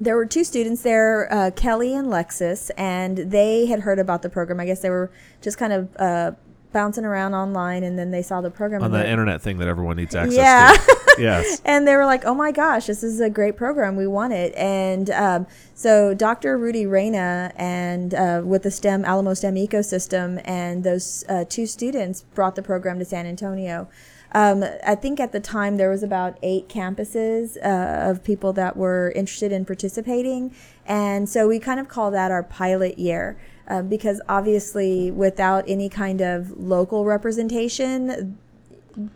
[0.00, 4.28] there were two students there, uh, Kelly and Lexus, and they had heard about the
[4.28, 4.60] program.
[4.60, 5.10] I guess they were
[5.42, 6.32] just kind of uh,
[6.74, 9.96] bouncing around online and then they saw the program on the internet thing that everyone
[9.96, 10.72] needs access yeah.
[10.72, 11.14] to.
[11.18, 11.62] yes.
[11.64, 13.96] And they were like, "Oh my gosh, this is a great program.
[13.96, 16.58] We want it." And um, so Dr.
[16.58, 22.22] Rudy Reyna and uh, with the STEM Alamo STEM ecosystem and those uh, two students
[22.34, 23.88] brought the program to San Antonio.
[24.32, 28.76] Um, I think at the time there was about eight campuses uh, of people that
[28.76, 30.52] were interested in participating,
[30.84, 33.38] and so we kind of call that our pilot year.
[33.66, 38.36] Uh, because obviously, without any kind of local representation,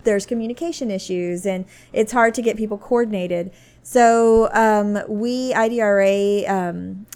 [0.04, 3.52] there's communication issues and it's hard to get people coordinated.
[3.82, 7.06] So, um, we, IDRA, um,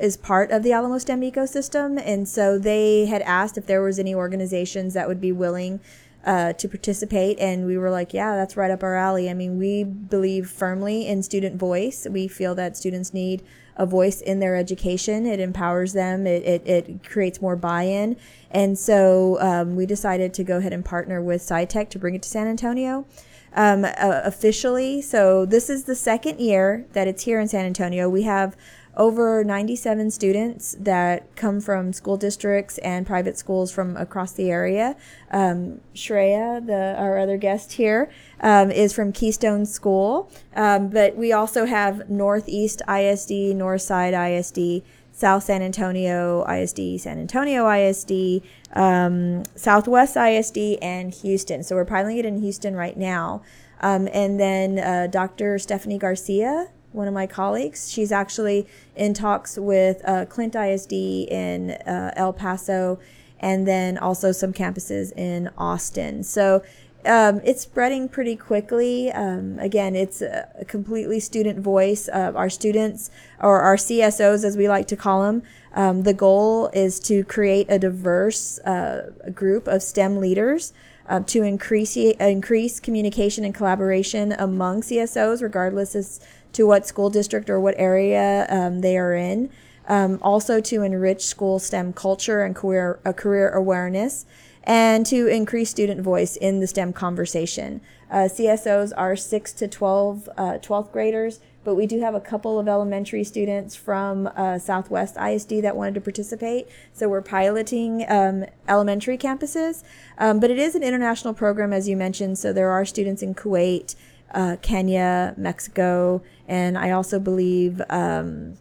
[0.00, 2.00] is part of the Alamo STEM ecosystem.
[2.04, 5.80] And so they had asked if there was any organizations that would be willing
[6.24, 7.38] uh, to participate.
[7.40, 9.28] And we were like, yeah, that's right up our alley.
[9.28, 12.06] I mean, we believe firmly in student voice.
[12.08, 13.42] We feel that students need
[13.76, 15.26] a voice in their education.
[15.26, 16.26] It empowers them.
[16.26, 18.16] It, it, it creates more buy-in.
[18.50, 22.22] And so um, we decided to go ahead and partner with SciTech to bring it
[22.22, 23.06] to San Antonio.
[23.54, 28.08] Um, uh, officially, so this is the second year that it's here in San Antonio.
[28.08, 28.56] We have
[28.96, 34.96] over 97 students that come from school districts and private schools from across the area.
[35.30, 41.32] Um, Shreya, the, our other guest here, um, is from Keystone School, um, but we
[41.32, 50.16] also have Northeast ISD, Northside ISD, South San Antonio ISD, San Antonio ISD, um, Southwest
[50.16, 51.62] ISD, and Houston.
[51.62, 53.42] So we're piloting it in Houston right now.
[53.80, 55.58] Um, and then uh, Dr.
[55.58, 57.90] Stephanie Garcia one of my colleagues.
[57.90, 62.98] She's actually in talks with uh, Clint ISD in uh, El Paso
[63.40, 66.22] and then also some campuses in Austin.
[66.22, 66.62] So
[67.04, 69.10] um, it's spreading pretty quickly.
[69.10, 72.08] Um, again, it's a, completely student voice.
[72.08, 75.42] Uh, our students, or our CSOs as we like to call them,
[75.74, 80.72] um, the goal is to create a diverse uh, group of STEM leaders.
[81.08, 86.20] Uh, to increase increase communication and collaboration among CSOs, regardless as
[86.52, 89.50] to what school district or what area um, they are in.
[89.88, 94.26] Um, also to enrich school STEM culture and career, uh, career awareness
[94.64, 97.80] and to increase student voice in the STEM conversation.
[98.10, 102.58] Uh, CSOs are 6 to 12, uh, 12th graders, but we do have a couple
[102.58, 106.68] of elementary students from uh, Southwest ISD that wanted to participate.
[106.92, 109.82] So we're piloting um, elementary campuses.
[110.18, 112.38] Um, but it is an international program, as you mentioned.
[112.38, 113.94] So there are students in Kuwait,
[114.34, 118.56] uh, Kenya, Mexico, and I also believe, um,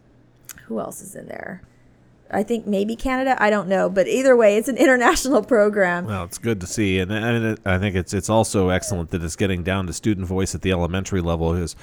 [0.65, 1.61] who else is in there?
[2.33, 3.35] I think maybe Canada.
[3.39, 6.05] I don't know, but either way, it's an international program.
[6.05, 9.35] Well, it's good to see, and, and I think it's it's also excellent that it's
[9.35, 11.53] getting down to student voice at the elementary level.
[11.53, 11.75] Is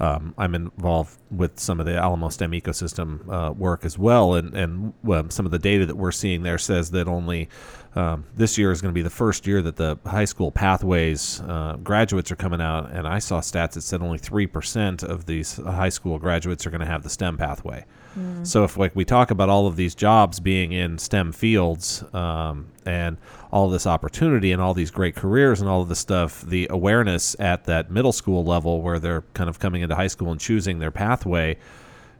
[0.00, 4.54] um, I'm involved with some of the Alamo STEM ecosystem uh, work as well, and
[4.54, 7.48] and well, some of the data that we're seeing there says that only
[7.94, 11.40] um, this year is going to be the first year that the high school pathways
[11.42, 15.26] uh, graduates are coming out, and I saw stats that said only three percent of
[15.26, 17.84] these high school graduates are going to have the STEM pathway.
[18.18, 18.46] Mm.
[18.46, 22.68] So if like we talk about all of these jobs being in STEM fields um,
[22.86, 23.16] and
[23.50, 27.36] all this opportunity and all these great careers and all of this stuff, the awareness
[27.38, 30.78] at that middle school level where they're kind of coming into high school and choosing
[30.78, 31.56] their pathway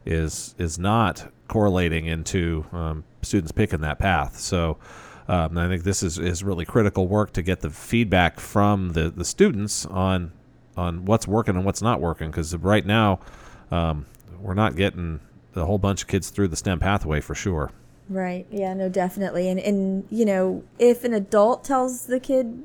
[0.05, 4.39] is is not correlating into um, students picking that path.
[4.39, 4.77] So.
[5.27, 9.09] Um, I think this is, is really critical work to get the feedback from the,
[9.09, 10.31] the students on
[10.77, 13.19] on what's working and what's not working because right now
[13.71, 14.05] um,
[14.39, 15.19] we're not getting
[15.55, 17.71] a whole bunch of kids through the STEM pathway for sure.
[18.09, 18.45] Right.
[18.51, 19.49] Yeah, no, definitely.
[19.49, 22.63] And and you know, if an adult tells the kid,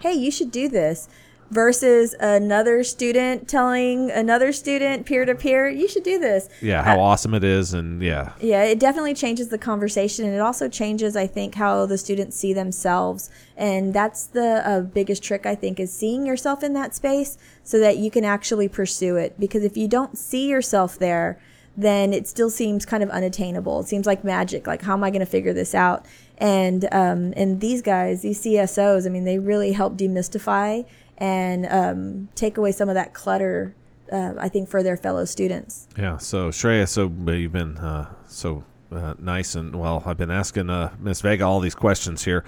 [0.00, 1.08] "Hey, you should do this,"
[1.50, 6.98] versus another student telling another student peer to peer, "You should do this." Yeah, how
[6.98, 8.32] uh, awesome it is and yeah.
[8.40, 12.36] Yeah, it definitely changes the conversation and it also changes I think how the students
[12.36, 13.30] see themselves.
[13.56, 17.78] And that's the uh, biggest trick I think is seeing yourself in that space so
[17.80, 21.38] that you can actually pursue it because if you don't see yourself there,
[21.82, 23.80] then it still seems kind of unattainable.
[23.80, 24.66] It seems like magic.
[24.66, 26.06] Like, how am I going to figure this out?
[26.38, 30.86] And um, and these guys, these CSOs, I mean, they really help demystify
[31.18, 33.74] and um, take away some of that clutter.
[34.10, 35.86] Uh, I think for their fellow students.
[35.96, 36.16] Yeah.
[36.16, 40.02] So Shreya, so you've been uh, so uh, nice and well.
[40.04, 42.44] I've been asking uh, Miss Vega all these questions here.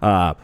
[0.00, 0.34] Uh,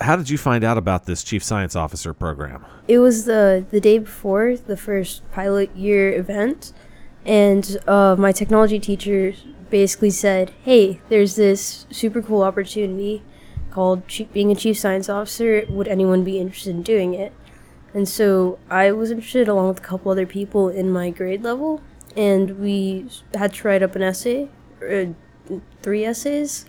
[0.00, 2.64] how did you find out about this chief science officer program?
[2.88, 6.72] It was the the day before the first pilot year event
[7.24, 9.34] and uh, my technology teacher
[9.70, 13.22] basically said, "Hey, there's this super cool opportunity
[13.70, 14.02] called
[14.32, 15.64] being a chief science officer.
[15.68, 17.32] Would anyone be interested in doing it?"
[17.92, 21.80] And so I was interested, along with a couple other people in my grade level,
[22.16, 24.48] and we had to write up an essay,
[24.88, 25.06] uh,
[25.82, 26.66] three essays,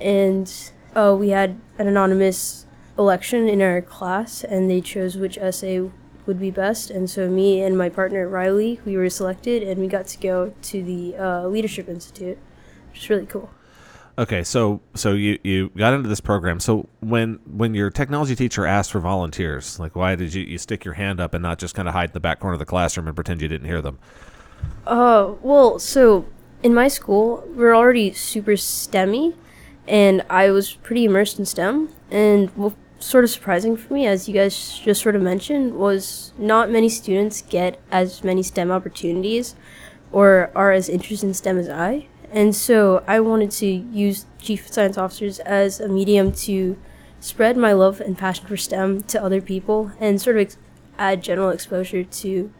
[0.00, 0.52] and
[0.94, 2.66] uh, we had an anonymous
[2.98, 5.88] election in our class, and they chose which essay
[6.28, 6.90] would be best.
[6.90, 10.54] And so me and my partner Riley, we were selected, and we got to go
[10.62, 12.38] to the uh, Leadership Institute,
[12.92, 13.50] which is really cool.
[14.18, 16.58] Okay, so so you, you got into this program.
[16.58, 20.84] So when when your technology teacher asked for volunteers, like why did you, you stick
[20.84, 22.66] your hand up and not just kind of hide in the back corner of the
[22.66, 23.98] classroom and pretend you didn't hear them?
[24.86, 26.26] Uh, well, so
[26.64, 29.36] in my school we're already super STEMmy,
[29.86, 31.90] and I was pretty immersed in STEM.
[32.10, 32.50] And
[32.98, 36.88] sort of surprising for me, as you guys just sort of mentioned, was not many
[36.88, 39.54] students get as many STEM opportunities
[40.10, 42.06] or are as interested in STEM as I.
[42.30, 46.76] And so I wanted to use Chief Science Officers as a medium to
[47.20, 50.58] spread my love and passion for STEM to other people and sort of ex-
[50.98, 52.52] add general exposure to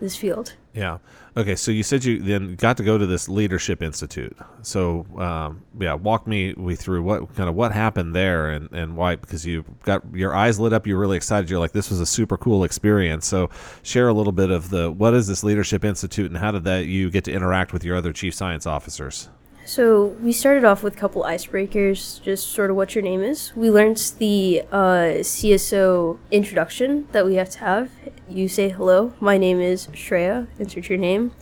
[0.00, 0.54] this field.
[0.78, 0.98] Yeah.
[1.36, 1.56] Okay.
[1.56, 4.36] So you said you then got to go to this leadership institute.
[4.62, 8.96] So um, yeah, walk me we through what kind of what happened there and and
[8.96, 10.86] why because you got your eyes lit up.
[10.86, 11.50] You're really excited.
[11.50, 13.26] You're like this was a super cool experience.
[13.26, 13.50] So
[13.82, 16.86] share a little bit of the what is this leadership institute and how did that
[16.86, 19.28] you get to interact with your other chief science officers?
[19.68, 23.52] So we started off with a couple icebreakers, just sort of what your name is.
[23.54, 27.90] We learned the uh, CSO introduction that we have to have.
[28.30, 29.12] You say hello.
[29.20, 30.46] My name is Shreya.
[30.58, 31.32] Insert your name,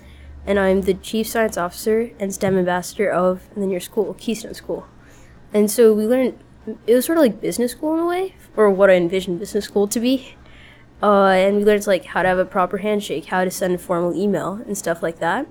[0.45, 4.55] and I'm the chief science officer and STEM ambassador of and then your school, Keystone
[4.55, 4.89] School.
[5.55, 6.37] And so we learned
[6.85, 9.67] it was sort of like business school in a way, or what I envisioned business
[9.67, 10.35] school to be.
[11.01, 13.79] Uh, and we learned like how to have a proper handshake, how to send a
[13.79, 15.47] formal email, and stuff like that.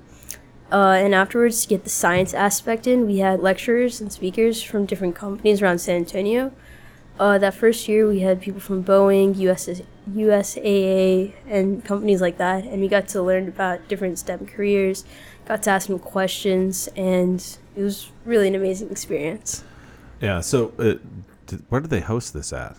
[0.70, 4.84] Uh, and afterwards, to get the science aspect in, we had lecturers and speakers from
[4.84, 6.52] different companies around San Antonio.
[7.18, 9.68] Uh, that first year, we had people from Boeing, US,
[10.10, 15.04] USAA, and companies like that, and we got to learn about different STEM careers,
[15.46, 19.64] got to ask them questions, and it was really an amazing experience.
[20.20, 20.40] Yeah.
[20.40, 20.94] So, uh,
[21.46, 22.76] did, where did they host this at?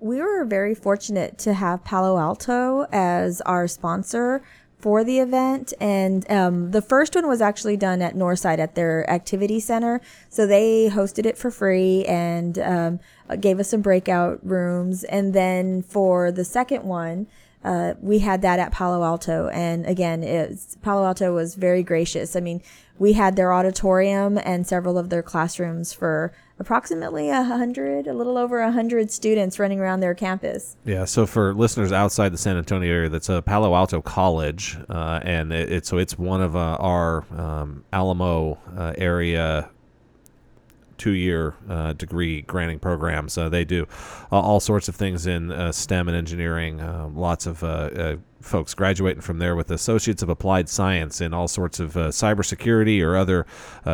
[0.00, 4.42] We were very fortunate to have Palo Alto as our sponsor
[4.82, 5.72] for the event.
[5.80, 10.00] And um, the first one was actually done at Northside at their activity center.
[10.28, 13.00] So they hosted it for free and um,
[13.40, 15.04] gave us some breakout rooms.
[15.04, 17.28] And then for the second one,
[17.64, 19.48] uh, we had that at Palo Alto.
[19.48, 22.34] And again, it's, Palo Alto was very gracious.
[22.34, 22.60] I mean,
[22.98, 26.32] we had their auditorium and several of their classrooms for
[26.62, 30.76] approximately a hundred, a little over a hundred students running around their campus.
[30.84, 31.04] Yeah.
[31.04, 35.52] So for listeners outside the San Antonio area, that's a Palo Alto College, uh, and
[35.52, 39.68] it, so it's one of uh, our um, Alamo uh, area
[41.02, 43.36] two-year uh, degree granting programs.
[43.36, 43.88] Uh, they do
[44.30, 46.80] uh, all sorts of things in uh, STEM and engineering.
[46.80, 51.48] Uh, lots of uh, folks graduating from there with associates of applied science in all
[51.48, 53.46] sorts of cybersecurity or other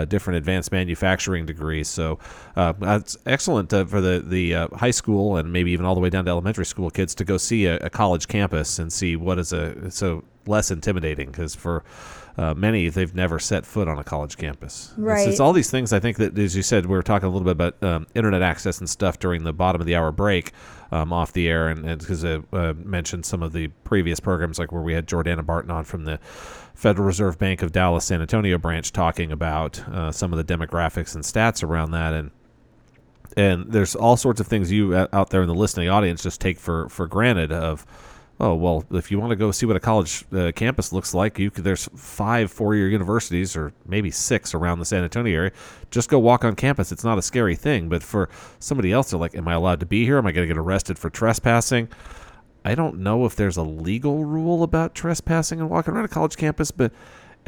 [0.06, 1.88] different advanced manufacturing degrees.
[1.88, 2.18] So
[2.54, 6.30] that's excellent for the the high school and maybe even all the way down to
[6.30, 9.90] elementary school kids to go see a, a college campus and see what is a
[9.90, 11.84] so less intimidating because for
[12.38, 14.94] uh, many they've never set foot on a college campus.
[14.96, 15.22] Right.
[15.22, 15.92] It's, it's, all these things.
[15.92, 18.42] I think that, as you said, we were talking a little bit about um, internet
[18.42, 20.52] access and stuff during the bottom of the hour break
[20.92, 24.70] um, off the air, and because I uh, mentioned some of the previous programs, like
[24.70, 26.18] where we had Jordana Barton on from the
[26.74, 31.16] Federal Reserve Bank of Dallas San Antonio branch, talking about uh, some of the demographics
[31.16, 32.30] and stats around that, and
[33.36, 36.40] and there's all sorts of things you uh, out there in the listening audience just
[36.40, 37.84] take for for granted of
[38.40, 41.38] oh well if you want to go see what a college uh, campus looks like
[41.38, 45.52] you could, there's five four-year universities or maybe six around the san antonio area.
[45.90, 46.92] Just go walk on campus.
[46.92, 48.28] It's not a scary thing but for
[48.58, 50.18] somebody else they're like am i allowed to be here?
[50.18, 51.88] Am i going to get arrested for trespassing?
[52.64, 56.36] I don't know if there's a legal rule about trespassing and walking around a college
[56.36, 56.92] campus but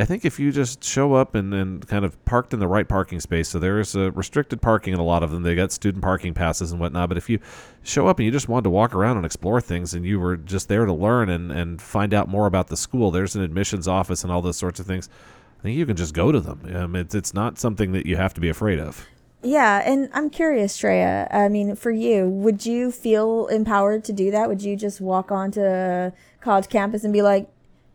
[0.01, 2.89] I think if you just show up and, and kind of parked in the right
[2.89, 5.43] parking space, so there's a restricted parking in a lot of them.
[5.43, 7.11] They got student parking passes and whatnot.
[7.11, 7.39] But if you
[7.83, 10.39] show up and you just wanted to walk around and explore things and you were
[10.39, 13.87] just there to learn and, and find out more about the school, there's an admissions
[13.87, 15.11] office and all those sorts of things.
[15.59, 16.63] I think you can just go to them.
[16.75, 19.07] Um, it's, it's not something that you have to be afraid of.
[19.43, 21.35] Yeah, and I'm curious, Shreya.
[21.35, 24.49] I mean, for you, would you feel empowered to do that?
[24.49, 27.51] Would you just walk onto college campus and be like,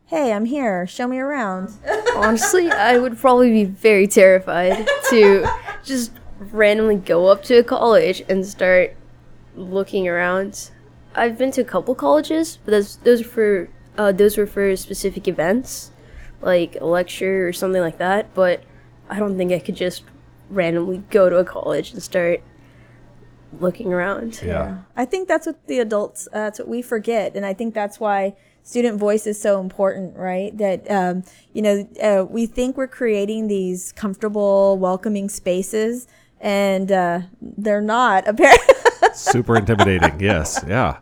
[0.07, 1.73] hey, I'm here, show me around.
[2.15, 5.47] Honestly, I would probably be very terrified to
[5.83, 8.95] just randomly go up to a college and start
[9.55, 10.69] looking around.
[11.15, 14.75] I've been to a couple colleges, but those those are for uh, those were for
[14.75, 15.91] specific events,
[16.41, 18.33] like a lecture or something like that.
[18.33, 18.63] But
[19.09, 20.03] I don't think I could just
[20.49, 22.41] randomly go to a college and start
[23.59, 24.41] looking around.
[24.41, 24.77] Yeah, yeah.
[24.95, 26.27] I think that's what the adults.
[26.27, 28.35] Uh, that's what we forget, and I think that's why
[28.65, 30.57] student voice is so important, right?
[30.57, 36.07] That, um, you know, uh, we think we're creating these comfortable, welcoming spaces,
[36.41, 38.75] and uh, they're not, apparently.
[39.13, 40.97] Super intimidating, yes, yeah.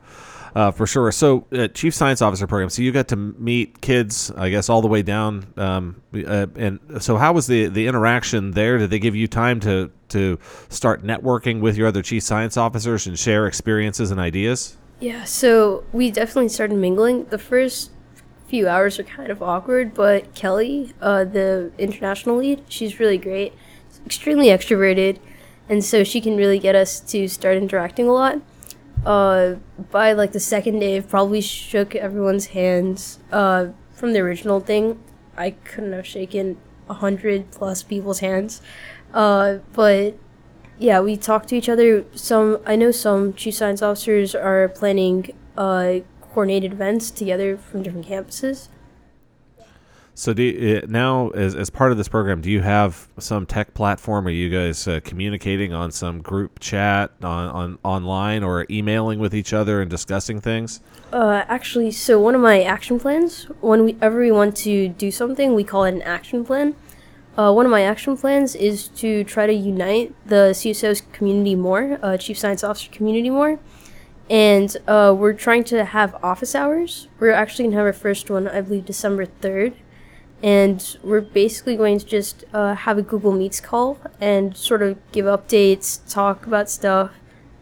[0.56, 1.12] Uh, for sure.
[1.12, 2.70] So, uh, chief science officer program.
[2.70, 5.52] So you got to meet kids, I guess, all the way down.
[5.58, 8.78] Um, uh, and so, how was the the interaction there?
[8.78, 10.38] Did they give you time to to
[10.70, 14.78] start networking with your other chief science officers and share experiences and ideas?
[15.04, 17.26] Yeah, so we definitely started mingling.
[17.26, 17.92] The first
[18.48, 23.52] few hours are kind of awkward, but Kelly, uh, the international lead, she's really great,
[24.06, 25.20] extremely extroverted,
[25.68, 28.40] and so she can really get us to start interacting a lot.
[29.06, 29.56] Uh,
[29.92, 33.20] by like the second day, probably shook everyone's hands.
[33.30, 35.04] Uh, from the original thing,
[35.36, 36.56] I couldn't have shaken
[36.88, 38.62] a hundred plus people's hands.
[39.14, 40.16] Uh, but
[40.80, 42.06] yeah, we talk to each other.
[42.16, 48.08] Some I know some chief science officers are planning uh, coordinated events together from different
[48.08, 48.70] campuses.
[50.16, 53.48] So do you, uh, now, as, as part of this program, do you have some
[53.48, 54.28] tech platform?
[54.28, 59.34] Are you guys uh, communicating on some group chat on, on online or emailing with
[59.34, 60.82] each other and discussing things?
[61.12, 65.64] Uh, actually, so one of my action plans, whenever we want to do something, we
[65.64, 66.76] call it an action plan.
[67.36, 71.98] Uh, one of my action plans is to try to unite the CSO's community more,
[72.04, 73.60] uh, Chief Science Officer community more.
[74.30, 77.08] And uh, we're trying to have office hours.
[77.20, 79.74] We're actually going to have our first one, I believe, December 3rd.
[80.44, 84.98] And we're basically going to just uh, have a Google Meets call and sort of
[85.12, 87.12] give updates, talk about stuff.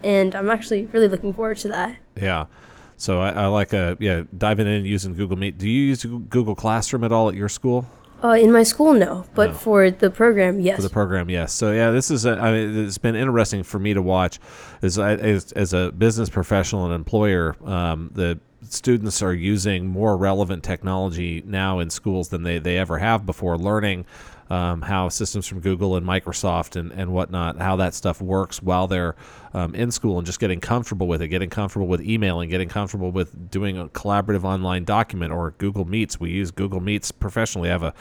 [0.03, 1.97] And I'm actually really looking forward to that.
[2.19, 2.45] Yeah.
[2.97, 5.57] So I, I like uh, yeah diving in using Google Meet.
[5.57, 7.85] Do you use Google Classroom at all at your school?
[8.23, 9.55] Uh, in my school, no, but no.
[9.57, 10.75] for the program, yes.
[10.75, 11.53] For the program, yes.
[11.53, 14.39] So yeah, this is a, I mean, it's been interesting for me to watch
[14.83, 17.55] as as, as a business professional and employer.
[17.65, 22.99] Um, the students are using more relevant technology now in schools than they, they ever
[22.99, 24.05] have before, learning
[24.51, 28.85] um, how systems from Google and Microsoft and, and whatnot, how that stuff works while
[28.85, 29.15] they're
[29.53, 33.11] um, in school and just getting comfortable with it, getting comfortable with emailing, getting comfortable
[33.11, 36.19] with doing a collaborative online document or Google Meets.
[36.19, 37.69] We use Google Meets professionally.
[37.69, 37.93] I have a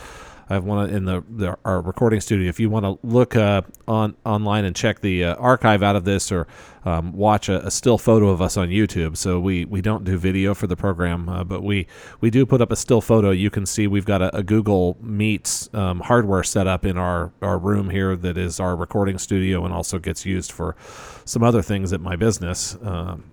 [0.51, 2.49] I have one in the, the our recording studio.
[2.49, 6.05] If you want to look uh, on online and check the uh, archive out of
[6.05, 6.49] this, or
[6.85, 9.17] um, watch a, a, still photo of us on YouTube.
[9.17, 11.87] So we, we don't do video for the program, uh, but we
[12.21, 13.31] we do put up a still photo.
[13.31, 17.33] You can see we've got a, a Google Meets um, hardware set up in our
[17.41, 20.75] our room here that is our recording studio and also gets used for
[21.25, 22.77] some other things at my business.
[22.83, 23.31] Um,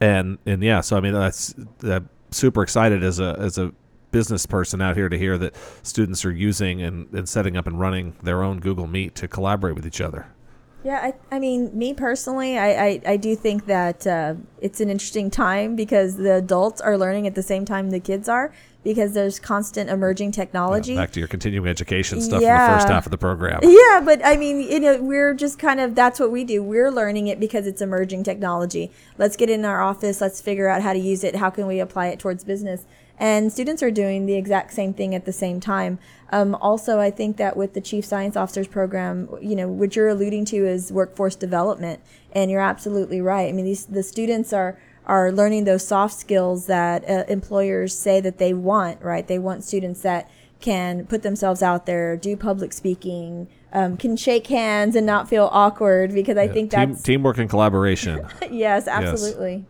[0.00, 3.72] and and yeah, so I mean that's that super excited as a as a
[4.10, 7.78] business person out here to hear that students are using and, and setting up and
[7.78, 10.26] running their own Google Meet to collaborate with each other.
[10.82, 14.88] Yeah, I, I mean, me personally, I, I, I do think that uh, it's an
[14.88, 19.12] interesting time because the adults are learning at the same time the kids are because
[19.12, 20.94] there's constant emerging technology.
[20.94, 22.64] Yeah, back to your continuing education stuff yeah.
[22.64, 23.60] in the first half of the program.
[23.62, 26.62] Yeah, but I mean, you know, we're just kind of that's what we do.
[26.62, 28.90] We're learning it because it's emerging technology.
[29.18, 30.22] Let's get in our office.
[30.22, 31.36] Let's figure out how to use it.
[31.36, 32.86] How can we apply it towards business?
[33.20, 35.98] And students are doing the exact same thing at the same time.
[36.32, 40.08] Um, also, I think that with the Chief Science Officers program, you know, what you're
[40.08, 42.00] alluding to is workforce development,
[42.32, 43.48] and you're absolutely right.
[43.48, 48.20] I mean, these the students are are learning those soft skills that uh, employers say
[48.22, 49.02] that they want.
[49.02, 49.28] Right?
[49.28, 54.46] They want students that can put themselves out there, do public speaking, um, can shake
[54.46, 58.26] hands and not feel awkward because I think Team, teamwork and collaboration.
[58.50, 59.56] yes, absolutely.
[59.56, 59.64] Yes.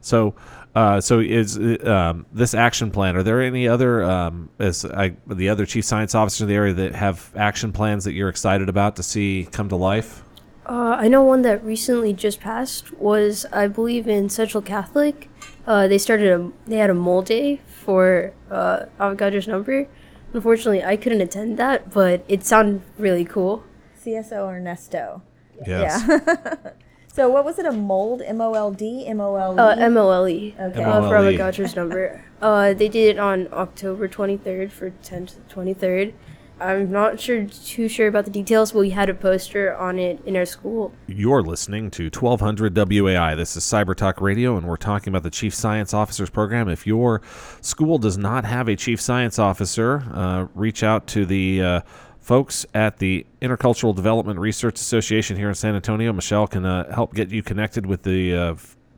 [0.00, 0.34] So
[0.74, 3.16] uh, so is um, this action plan?
[3.16, 6.74] Are there any other um, as I, the other chief science officers in the area
[6.74, 10.22] that have action plans that you're excited about to see come to life?
[10.66, 15.28] Uh, I know one that recently just passed was I believe in Central Catholic.
[15.66, 19.86] Uh, they started a they had a mole day for uh, Avogadro's number.
[20.32, 23.62] Unfortunately, I couldn't attend that, but it sounded really cool.
[24.04, 25.22] CSO Ernesto.
[25.64, 26.04] Yes.
[26.08, 26.56] Yeah.
[27.14, 27.66] So what was it?
[27.66, 28.22] A mold?
[28.22, 29.06] M O L D?
[29.06, 29.58] M O L E?
[29.58, 30.52] Uh, M O L E.
[30.58, 30.82] Okay.
[30.82, 32.24] Uh, for Avogadro's number.
[32.42, 36.12] Uh, they did it on October 23rd for 10 to 23rd.
[36.60, 40.20] I'm not sure too sure about the details, but we had a poster on it
[40.26, 40.92] in our school.
[41.06, 43.36] You're listening to 1200 WOAI.
[43.36, 46.68] This is Cyber Talk Radio, and we're talking about the Chief Science Officers Program.
[46.68, 47.22] If your
[47.60, 51.80] school does not have a Chief Science Officer, uh, reach out to the uh,
[52.24, 56.10] folks at the Intercultural Development Research Association here in San Antonio.
[56.12, 58.54] Michelle can uh, help get you connected with the uh,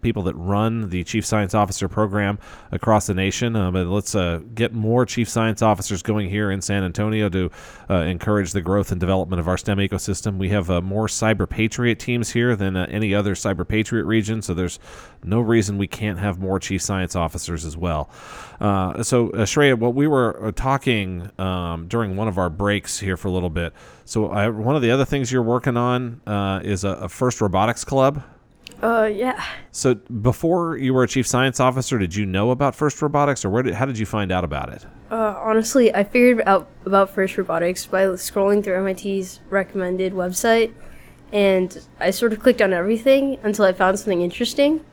[0.07, 2.39] people that run the Chief Science Officer program
[2.71, 3.57] across the nation.
[3.57, 7.51] Uh, but let's uh, get more Chief Science Officers going here in San Antonio to
[7.91, 10.39] uh, encourage the growth and development of our STEM ecosystem.
[10.39, 14.43] We have uh, more Cyber Patriot teams here than uh, any other Cyber Patriot region,
[14.43, 14.79] so there's
[15.25, 18.09] no reason we can't have more Chief Science Officers as well.
[18.61, 23.27] Uh, so, Shreya, what we were talking um, during one of our breaks here for
[23.27, 23.73] a little bit.
[24.05, 26.21] So, I, one of the other things you're working on
[26.65, 28.23] is a, a First Robotics Club.
[28.83, 29.43] Uh, yeah.
[29.73, 33.51] So before you were a chief science officer, did you know about First Robotics, or
[33.51, 34.85] where did how did you find out about it?
[35.11, 40.73] Uh, honestly, I figured out about First Robotics by scrolling through MIT's recommended website,
[41.33, 44.85] and I sort of clicked on everything until I found something interesting.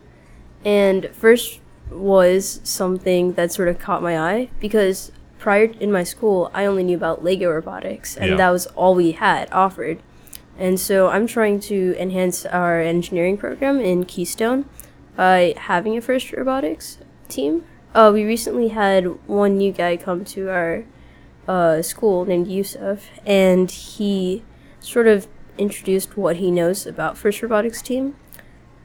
[0.66, 1.60] And first
[1.92, 6.84] was something that sort of caught my eye because prior in my school, I only
[6.84, 8.36] knew about Lego robotics, and yeah.
[8.38, 10.02] that was all we had offered.
[10.58, 14.66] And so I'm trying to enhance our engineering program in Keystone
[15.16, 17.66] by having a first robotics team.
[17.94, 20.86] Uh, we recently had one new guy come to our
[21.48, 24.44] uh, school named Yusuf, and he
[24.80, 25.28] sort of
[25.58, 28.16] introduced what he knows about first robotics team.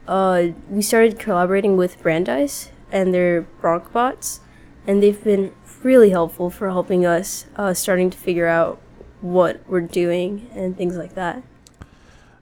[0.07, 4.39] Uh, we started collaborating with Brandeis and their Bronkbots,
[4.85, 5.53] and they've been
[5.83, 8.81] really helpful for helping us uh, starting to figure out
[9.21, 11.43] what we're doing and things like that.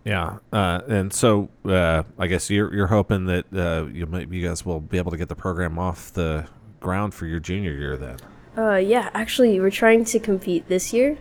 [0.08, 4.48] Yeah, uh, and so uh, I guess you're you're hoping that uh, you might, you
[4.48, 6.48] guys will be able to get the program off the
[6.80, 8.18] ground for your junior year then.
[8.58, 11.18] Uh, yeah, actually, we're trying to compete this year.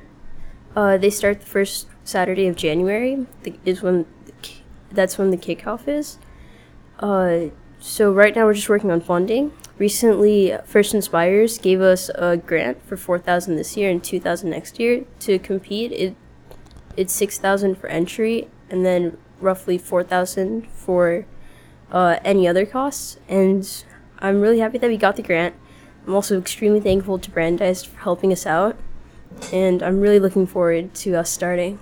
[0.76, 3.26] Uh, they start the first Saturday of January.
[3.64, 4.06] Is when
[4.92, 6.18] that's when the kickoff is.
[7.00, 7.46] Uh,
[7.80, 9.50] so right now we're just working on funding.
[9.78, 14.50] Recently, First Inspires gave us a grant for four thousand this year and two thousand
[14.50, 15.90] next year to compete.
[15.90, 16.14] It
[16.96, 21.26] it's six thousand for entry and then roughly 4000 for
[21.90, 23.18] uh, any other costs.
[23.28, 23.84] And
[24.18, 25.54] I'm really happy that we got the grant.
[26.06, 28.76] I'm also extremely thankful to Brandeis for helping us out.
[29.52, 31.78] And I'm really looking forward to us starting.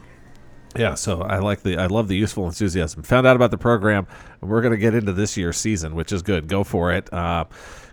[0.76, 3.05] Yeah, so I like the I love the useful enthusiasm.
[3.05, 4.09] Found out about the program,
[4.41, 6.49] and we're going to get into this year's season, which is good.
[6.49, 7.12] Go for it.
[7.12, 7.45] Uh,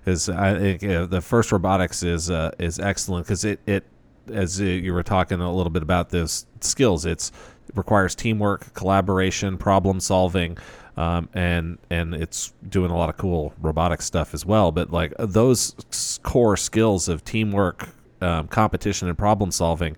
[0.07, 3.85] I think the first robotics is uh, is excellent because it it
[4.33, 7.31] as you were talking a little bit about this skills, it's
[7.71, 10.57] it requires teamwork, collaboration, problem solving,
[10.97, 14.71] um, and and it's doing a lot of cool robotic stuff as well.
[14.71, 15.75] But like those
[16.23, 17.89] core skills of teamwork,
[18.21, 19.95] um, competition, and problem solving,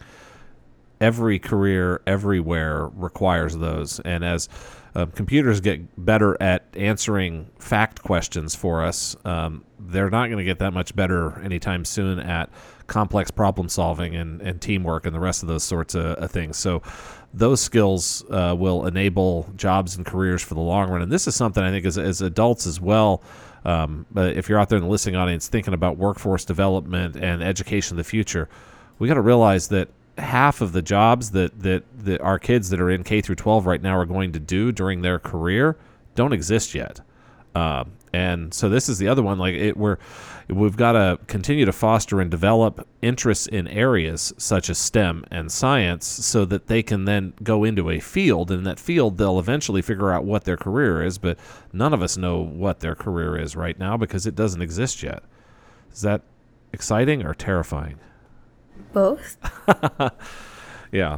[1.02, 4.00] every career everywhere requires those.
[4.02, 4.50] And as
[4.96, 10.44] um, computers get better at answering fact questions for us, um, they're not going to
[10.44, 12.50] get that much better anytime soon at
[12.86, 16.58] complex problem solving and, and teamwork and the rest of those sorts of, of things.
[16.58, 16.84] So
[17.34, 21.02] those skills uh, will enable jobs and careers for the long run.
[21.02, 23.24] And this is something I think as, as adults as well.
[23.66, 27.96] Um, if you're out there in the listening audience thinking about workforce development and education
[27.96, 28.50] of the future,
[29.00, 32.80] we got to realize that half of the jobs that, that, that our kids that
[32.80, 35.76] are in K through 12 right now are going to do during their career
[36.16, 37.02] don't exist yet.
[37.56, 39.40] Um, and so this is the other one.
[39.40, 39.98] Like it, we're
[40.48, 45.52] we've got to continue to foster and develop interests in areas such as STEM and
[45.52, 48.52] science, so that they can then go into a field.
[48.52, 51.18] And in that field, they'll eventually figure out what their career is.
[51.18, 51.38] But
[51.72, 55.24] none of us know what their career is right now because it doesn't exist yet.
[55.92, 56.22] Is that
[56.72, 58.00] exciting or terrifying?
[58.92, 59.38] Both.
[60.94, 61.18] Yeah,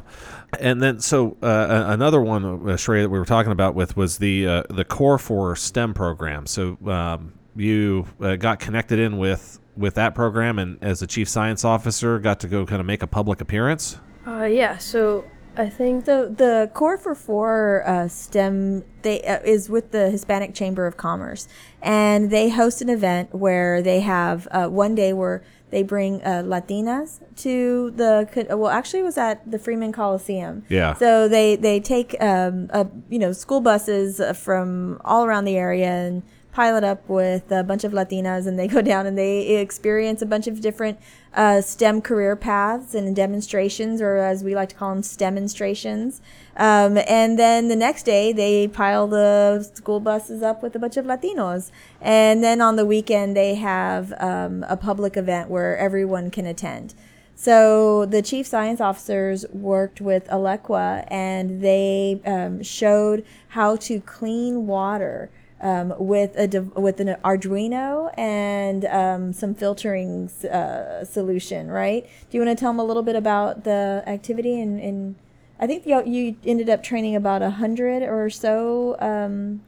[0.58, 4.20] and then so uh, another one, uh, Shrey, that we were talking about with was
[4.20, 6.46] the uh, the CORE4 STEM program.
[6.46, 11.28] So um, you uh, got connected in with with that program, and as a chief
[11.28, 13.98] science officer, got to go kind of make a public appearance.
[14.26, 14.78] Uh, yeah.
[14.78, 15.26] So
[15.58, 20.54] I think So the core for four uh, STEM they uh, is with the Hispanic
[20.54, 21.48] Chamber of Commerce,
[21.82, 26.44] and they host an event where they have uh, one day where they bring uh,
[26.44, 30.64] Latinas to the well actually it was at the Freeman Coliseum.
[30.70, 30.94] Yeah.
[30.94, 35.58] So they they take um, a, you know school buses uh, from all around the
[35.58, 36.24] area and
[36.56, 40.22] pile it up with a bunch of Latinas, and they go down and they experience
[40.22, 40.98] a bunch of different
[41.34, 46.22] uh, STEM career paths and demonstrations, or as we like to call them, STEMonstrations.
[46.56, 50.96] Um, and then the next day, they pile the school buses up with a bunch
[50.96, 51.72] of Latinos.
[52.00, 56.94] And then on the weekend, they have um, a public event where everyone can attend.
[57.36, 64.68] So the chief science officers worked with Alequa and they um, showed how to clean
[64.68, 65.30] water
[65.62, 71.70] um, with a with an Arduino and um, some filtering uh, solution.
[71.70, 72.06] Right?
[72.30, 74.60] Do you want to tell them a little bit about the activity?
[74.60, 75.16] And, and
[75.60, 79.62] I think you, you ended up training about a hundred or so um,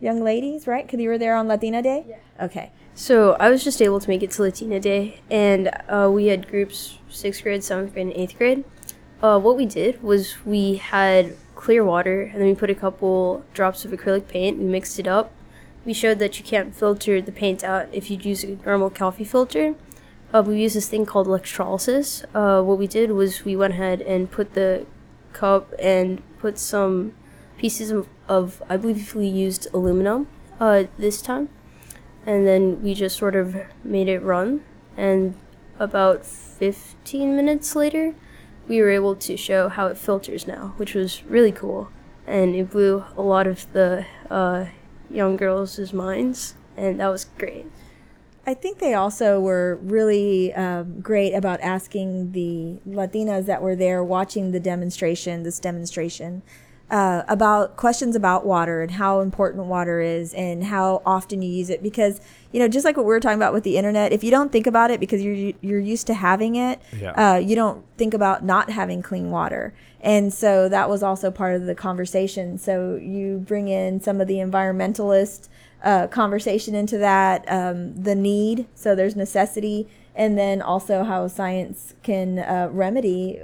[0.00, 0.86] young ladies, right?
[0.86, 2.04] Because you were there on Latina Day.
[2.08, 2.44] Yeah.
[2.46, 2.70] Okay.
[2.94, 6.48] So I was just able to make it to Latina Day, and uh, we had
[6.48, 8.64] groups sixth grade, seventh grade, and eighth grade.
[9.22, 13.44] Uh, what we did was we had clear water, and then we put a couple
[13.52, 14.58] drops of acrylic paint.
[14.58, 15.30] We mixed it up.
[15.84, 19.24] We showed that you can't filter the paint out if you'd use a normal coffee
[19.24, 19.74] filter.
[20.32, 22.24] Uh, we used this thing called electrolysis.
[22.34, 24.86] Uh, what we did was we went ahead and put the
[25.32, 27.12] cup and put some
[27.58, 31.50] pieces of, of I believe we used aluminum uh, this time
[32.26, 34.62] and then we just sort of made it run
[34.96, 35.34] and
[35.78, 38.14] about 15 minutes later
[38.70, 41.90] we were able to show how it filters now which was really cool.
[42.26, 44.66] And it blew a lot of the uh,
[45.10, 47.66] young girls' minds and that was great.
[48.46, 54.02] I think they also were really um, great about asking the Latinas that were there
[54.04, 56.42] watching the demonstration, this demonstration,
[56.90, 61.70] uh, about questions about water and how important water is and how often you use
[61.70, 61.82] it.
[61.82, 62.20] Because
[62.52, 64.50] you know, just like what we were talking about with the internet, if you don't
[64.50, 67.12] think about it because you're you're used to having it, Yeah.
[67.12, 69.72] uh, you don't think about not having clean water.
[70.00, 72.58] And so that was also part of the conversation.
[72.58, 75.48] So you bring in some of the environmentalist
[75.84, 81.94] uh, conversation into that, um, the need, so there's necessity, and then also how science
[82.02, 83.40] can uh, remedy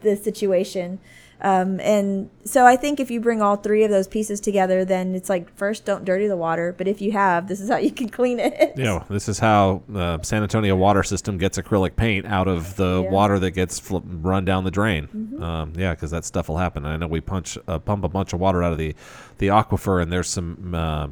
[0.00, 0.98] the situation.
[1.42, 5.14] Um, and so I think if you bring all three of those pieces together, then
[5.14, 7.90] it's like first, don't dirty the water, but if you have, this is how you
[7.90, 8.72] can clean it.
[8.76, 12.76] You know, this is how uh, San Antonio water system gets acrylic paint out of
[12.76, 13.04] the Yeah.
[13.04, 13.14] Mm-hmm.
[13.14, 15.08] water that gets fl- run down the drain.
[15.40, 16.84] Um, yeah, because that stuff will happen.
[16.84, 18.94] I know we punch uh, pump a bunch of water out of the
[19.38, 20.74] the aquifer, and there's some.
[20.74, 21.08] Uh,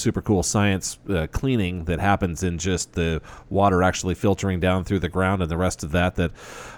[0.00, 4.98] super cool science uh, cleaning that happens in just the water actually filtering down through
[4.98, 6.32] the ground and the rest of that that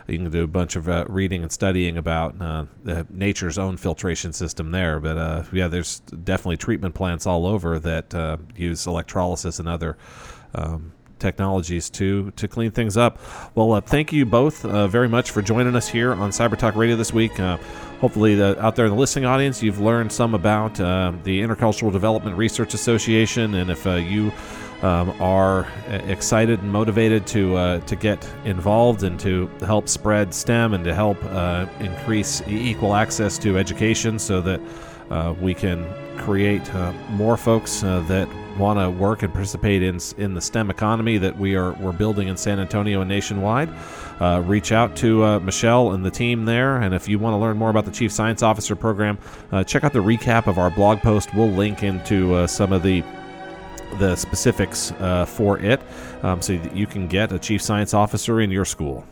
[0.06, 2.64] you can do a bunch of uh, reading and studying about uh,
[3.10, 5.00] nature's own filtration system there.
[5.00, 9.96] But uh, yeah there's definitely treatment plants all over that uh, use electrolysis and other
[10.54, 10.92] um,
[11.22, 13.18] technologies to to clean things up.
[13.54, 16.74] Well, uh, thank you both uh, very much for joining us here on Cyber Talk
[16.76, 17.40] Radio this week.
[17.40, 17.56] Uh,
[18.00, 21.92] hopefully, the, out there in the listening audience, you've learned some about uh, the Intercultural
[21.92, 24.32] Development Research Association, and if uh, you
[24.82, 30.74] um, are excited and motivated to uh, to get involved and to help spread STEM
[30.74, 34.60] and to help uh, increase equal access to education, so that
[35.10, 35.86] uh, we can
[36.18, 38.28] create uh, more folks uh, that
[38.58, 42.28] want to work and participate in in the STEM economy that we are we're building
[42.28, 43.68] in San Antonio and nationwide.
[44.20, 47.38] Uh, reach out to uh, Michelle and the team there, and if you want to
[47.38, 49.18] learn more about the Chief Science Officer program,
[49.50, 51.34] uh, check out the recap of our blog post.
[51.34, 53.02] We'll link into uh, some of the
[53.98, 55.80] the specifics uh, for it,
[56.22, 59.04] um, so that you can get a Chief Science Officer in your school.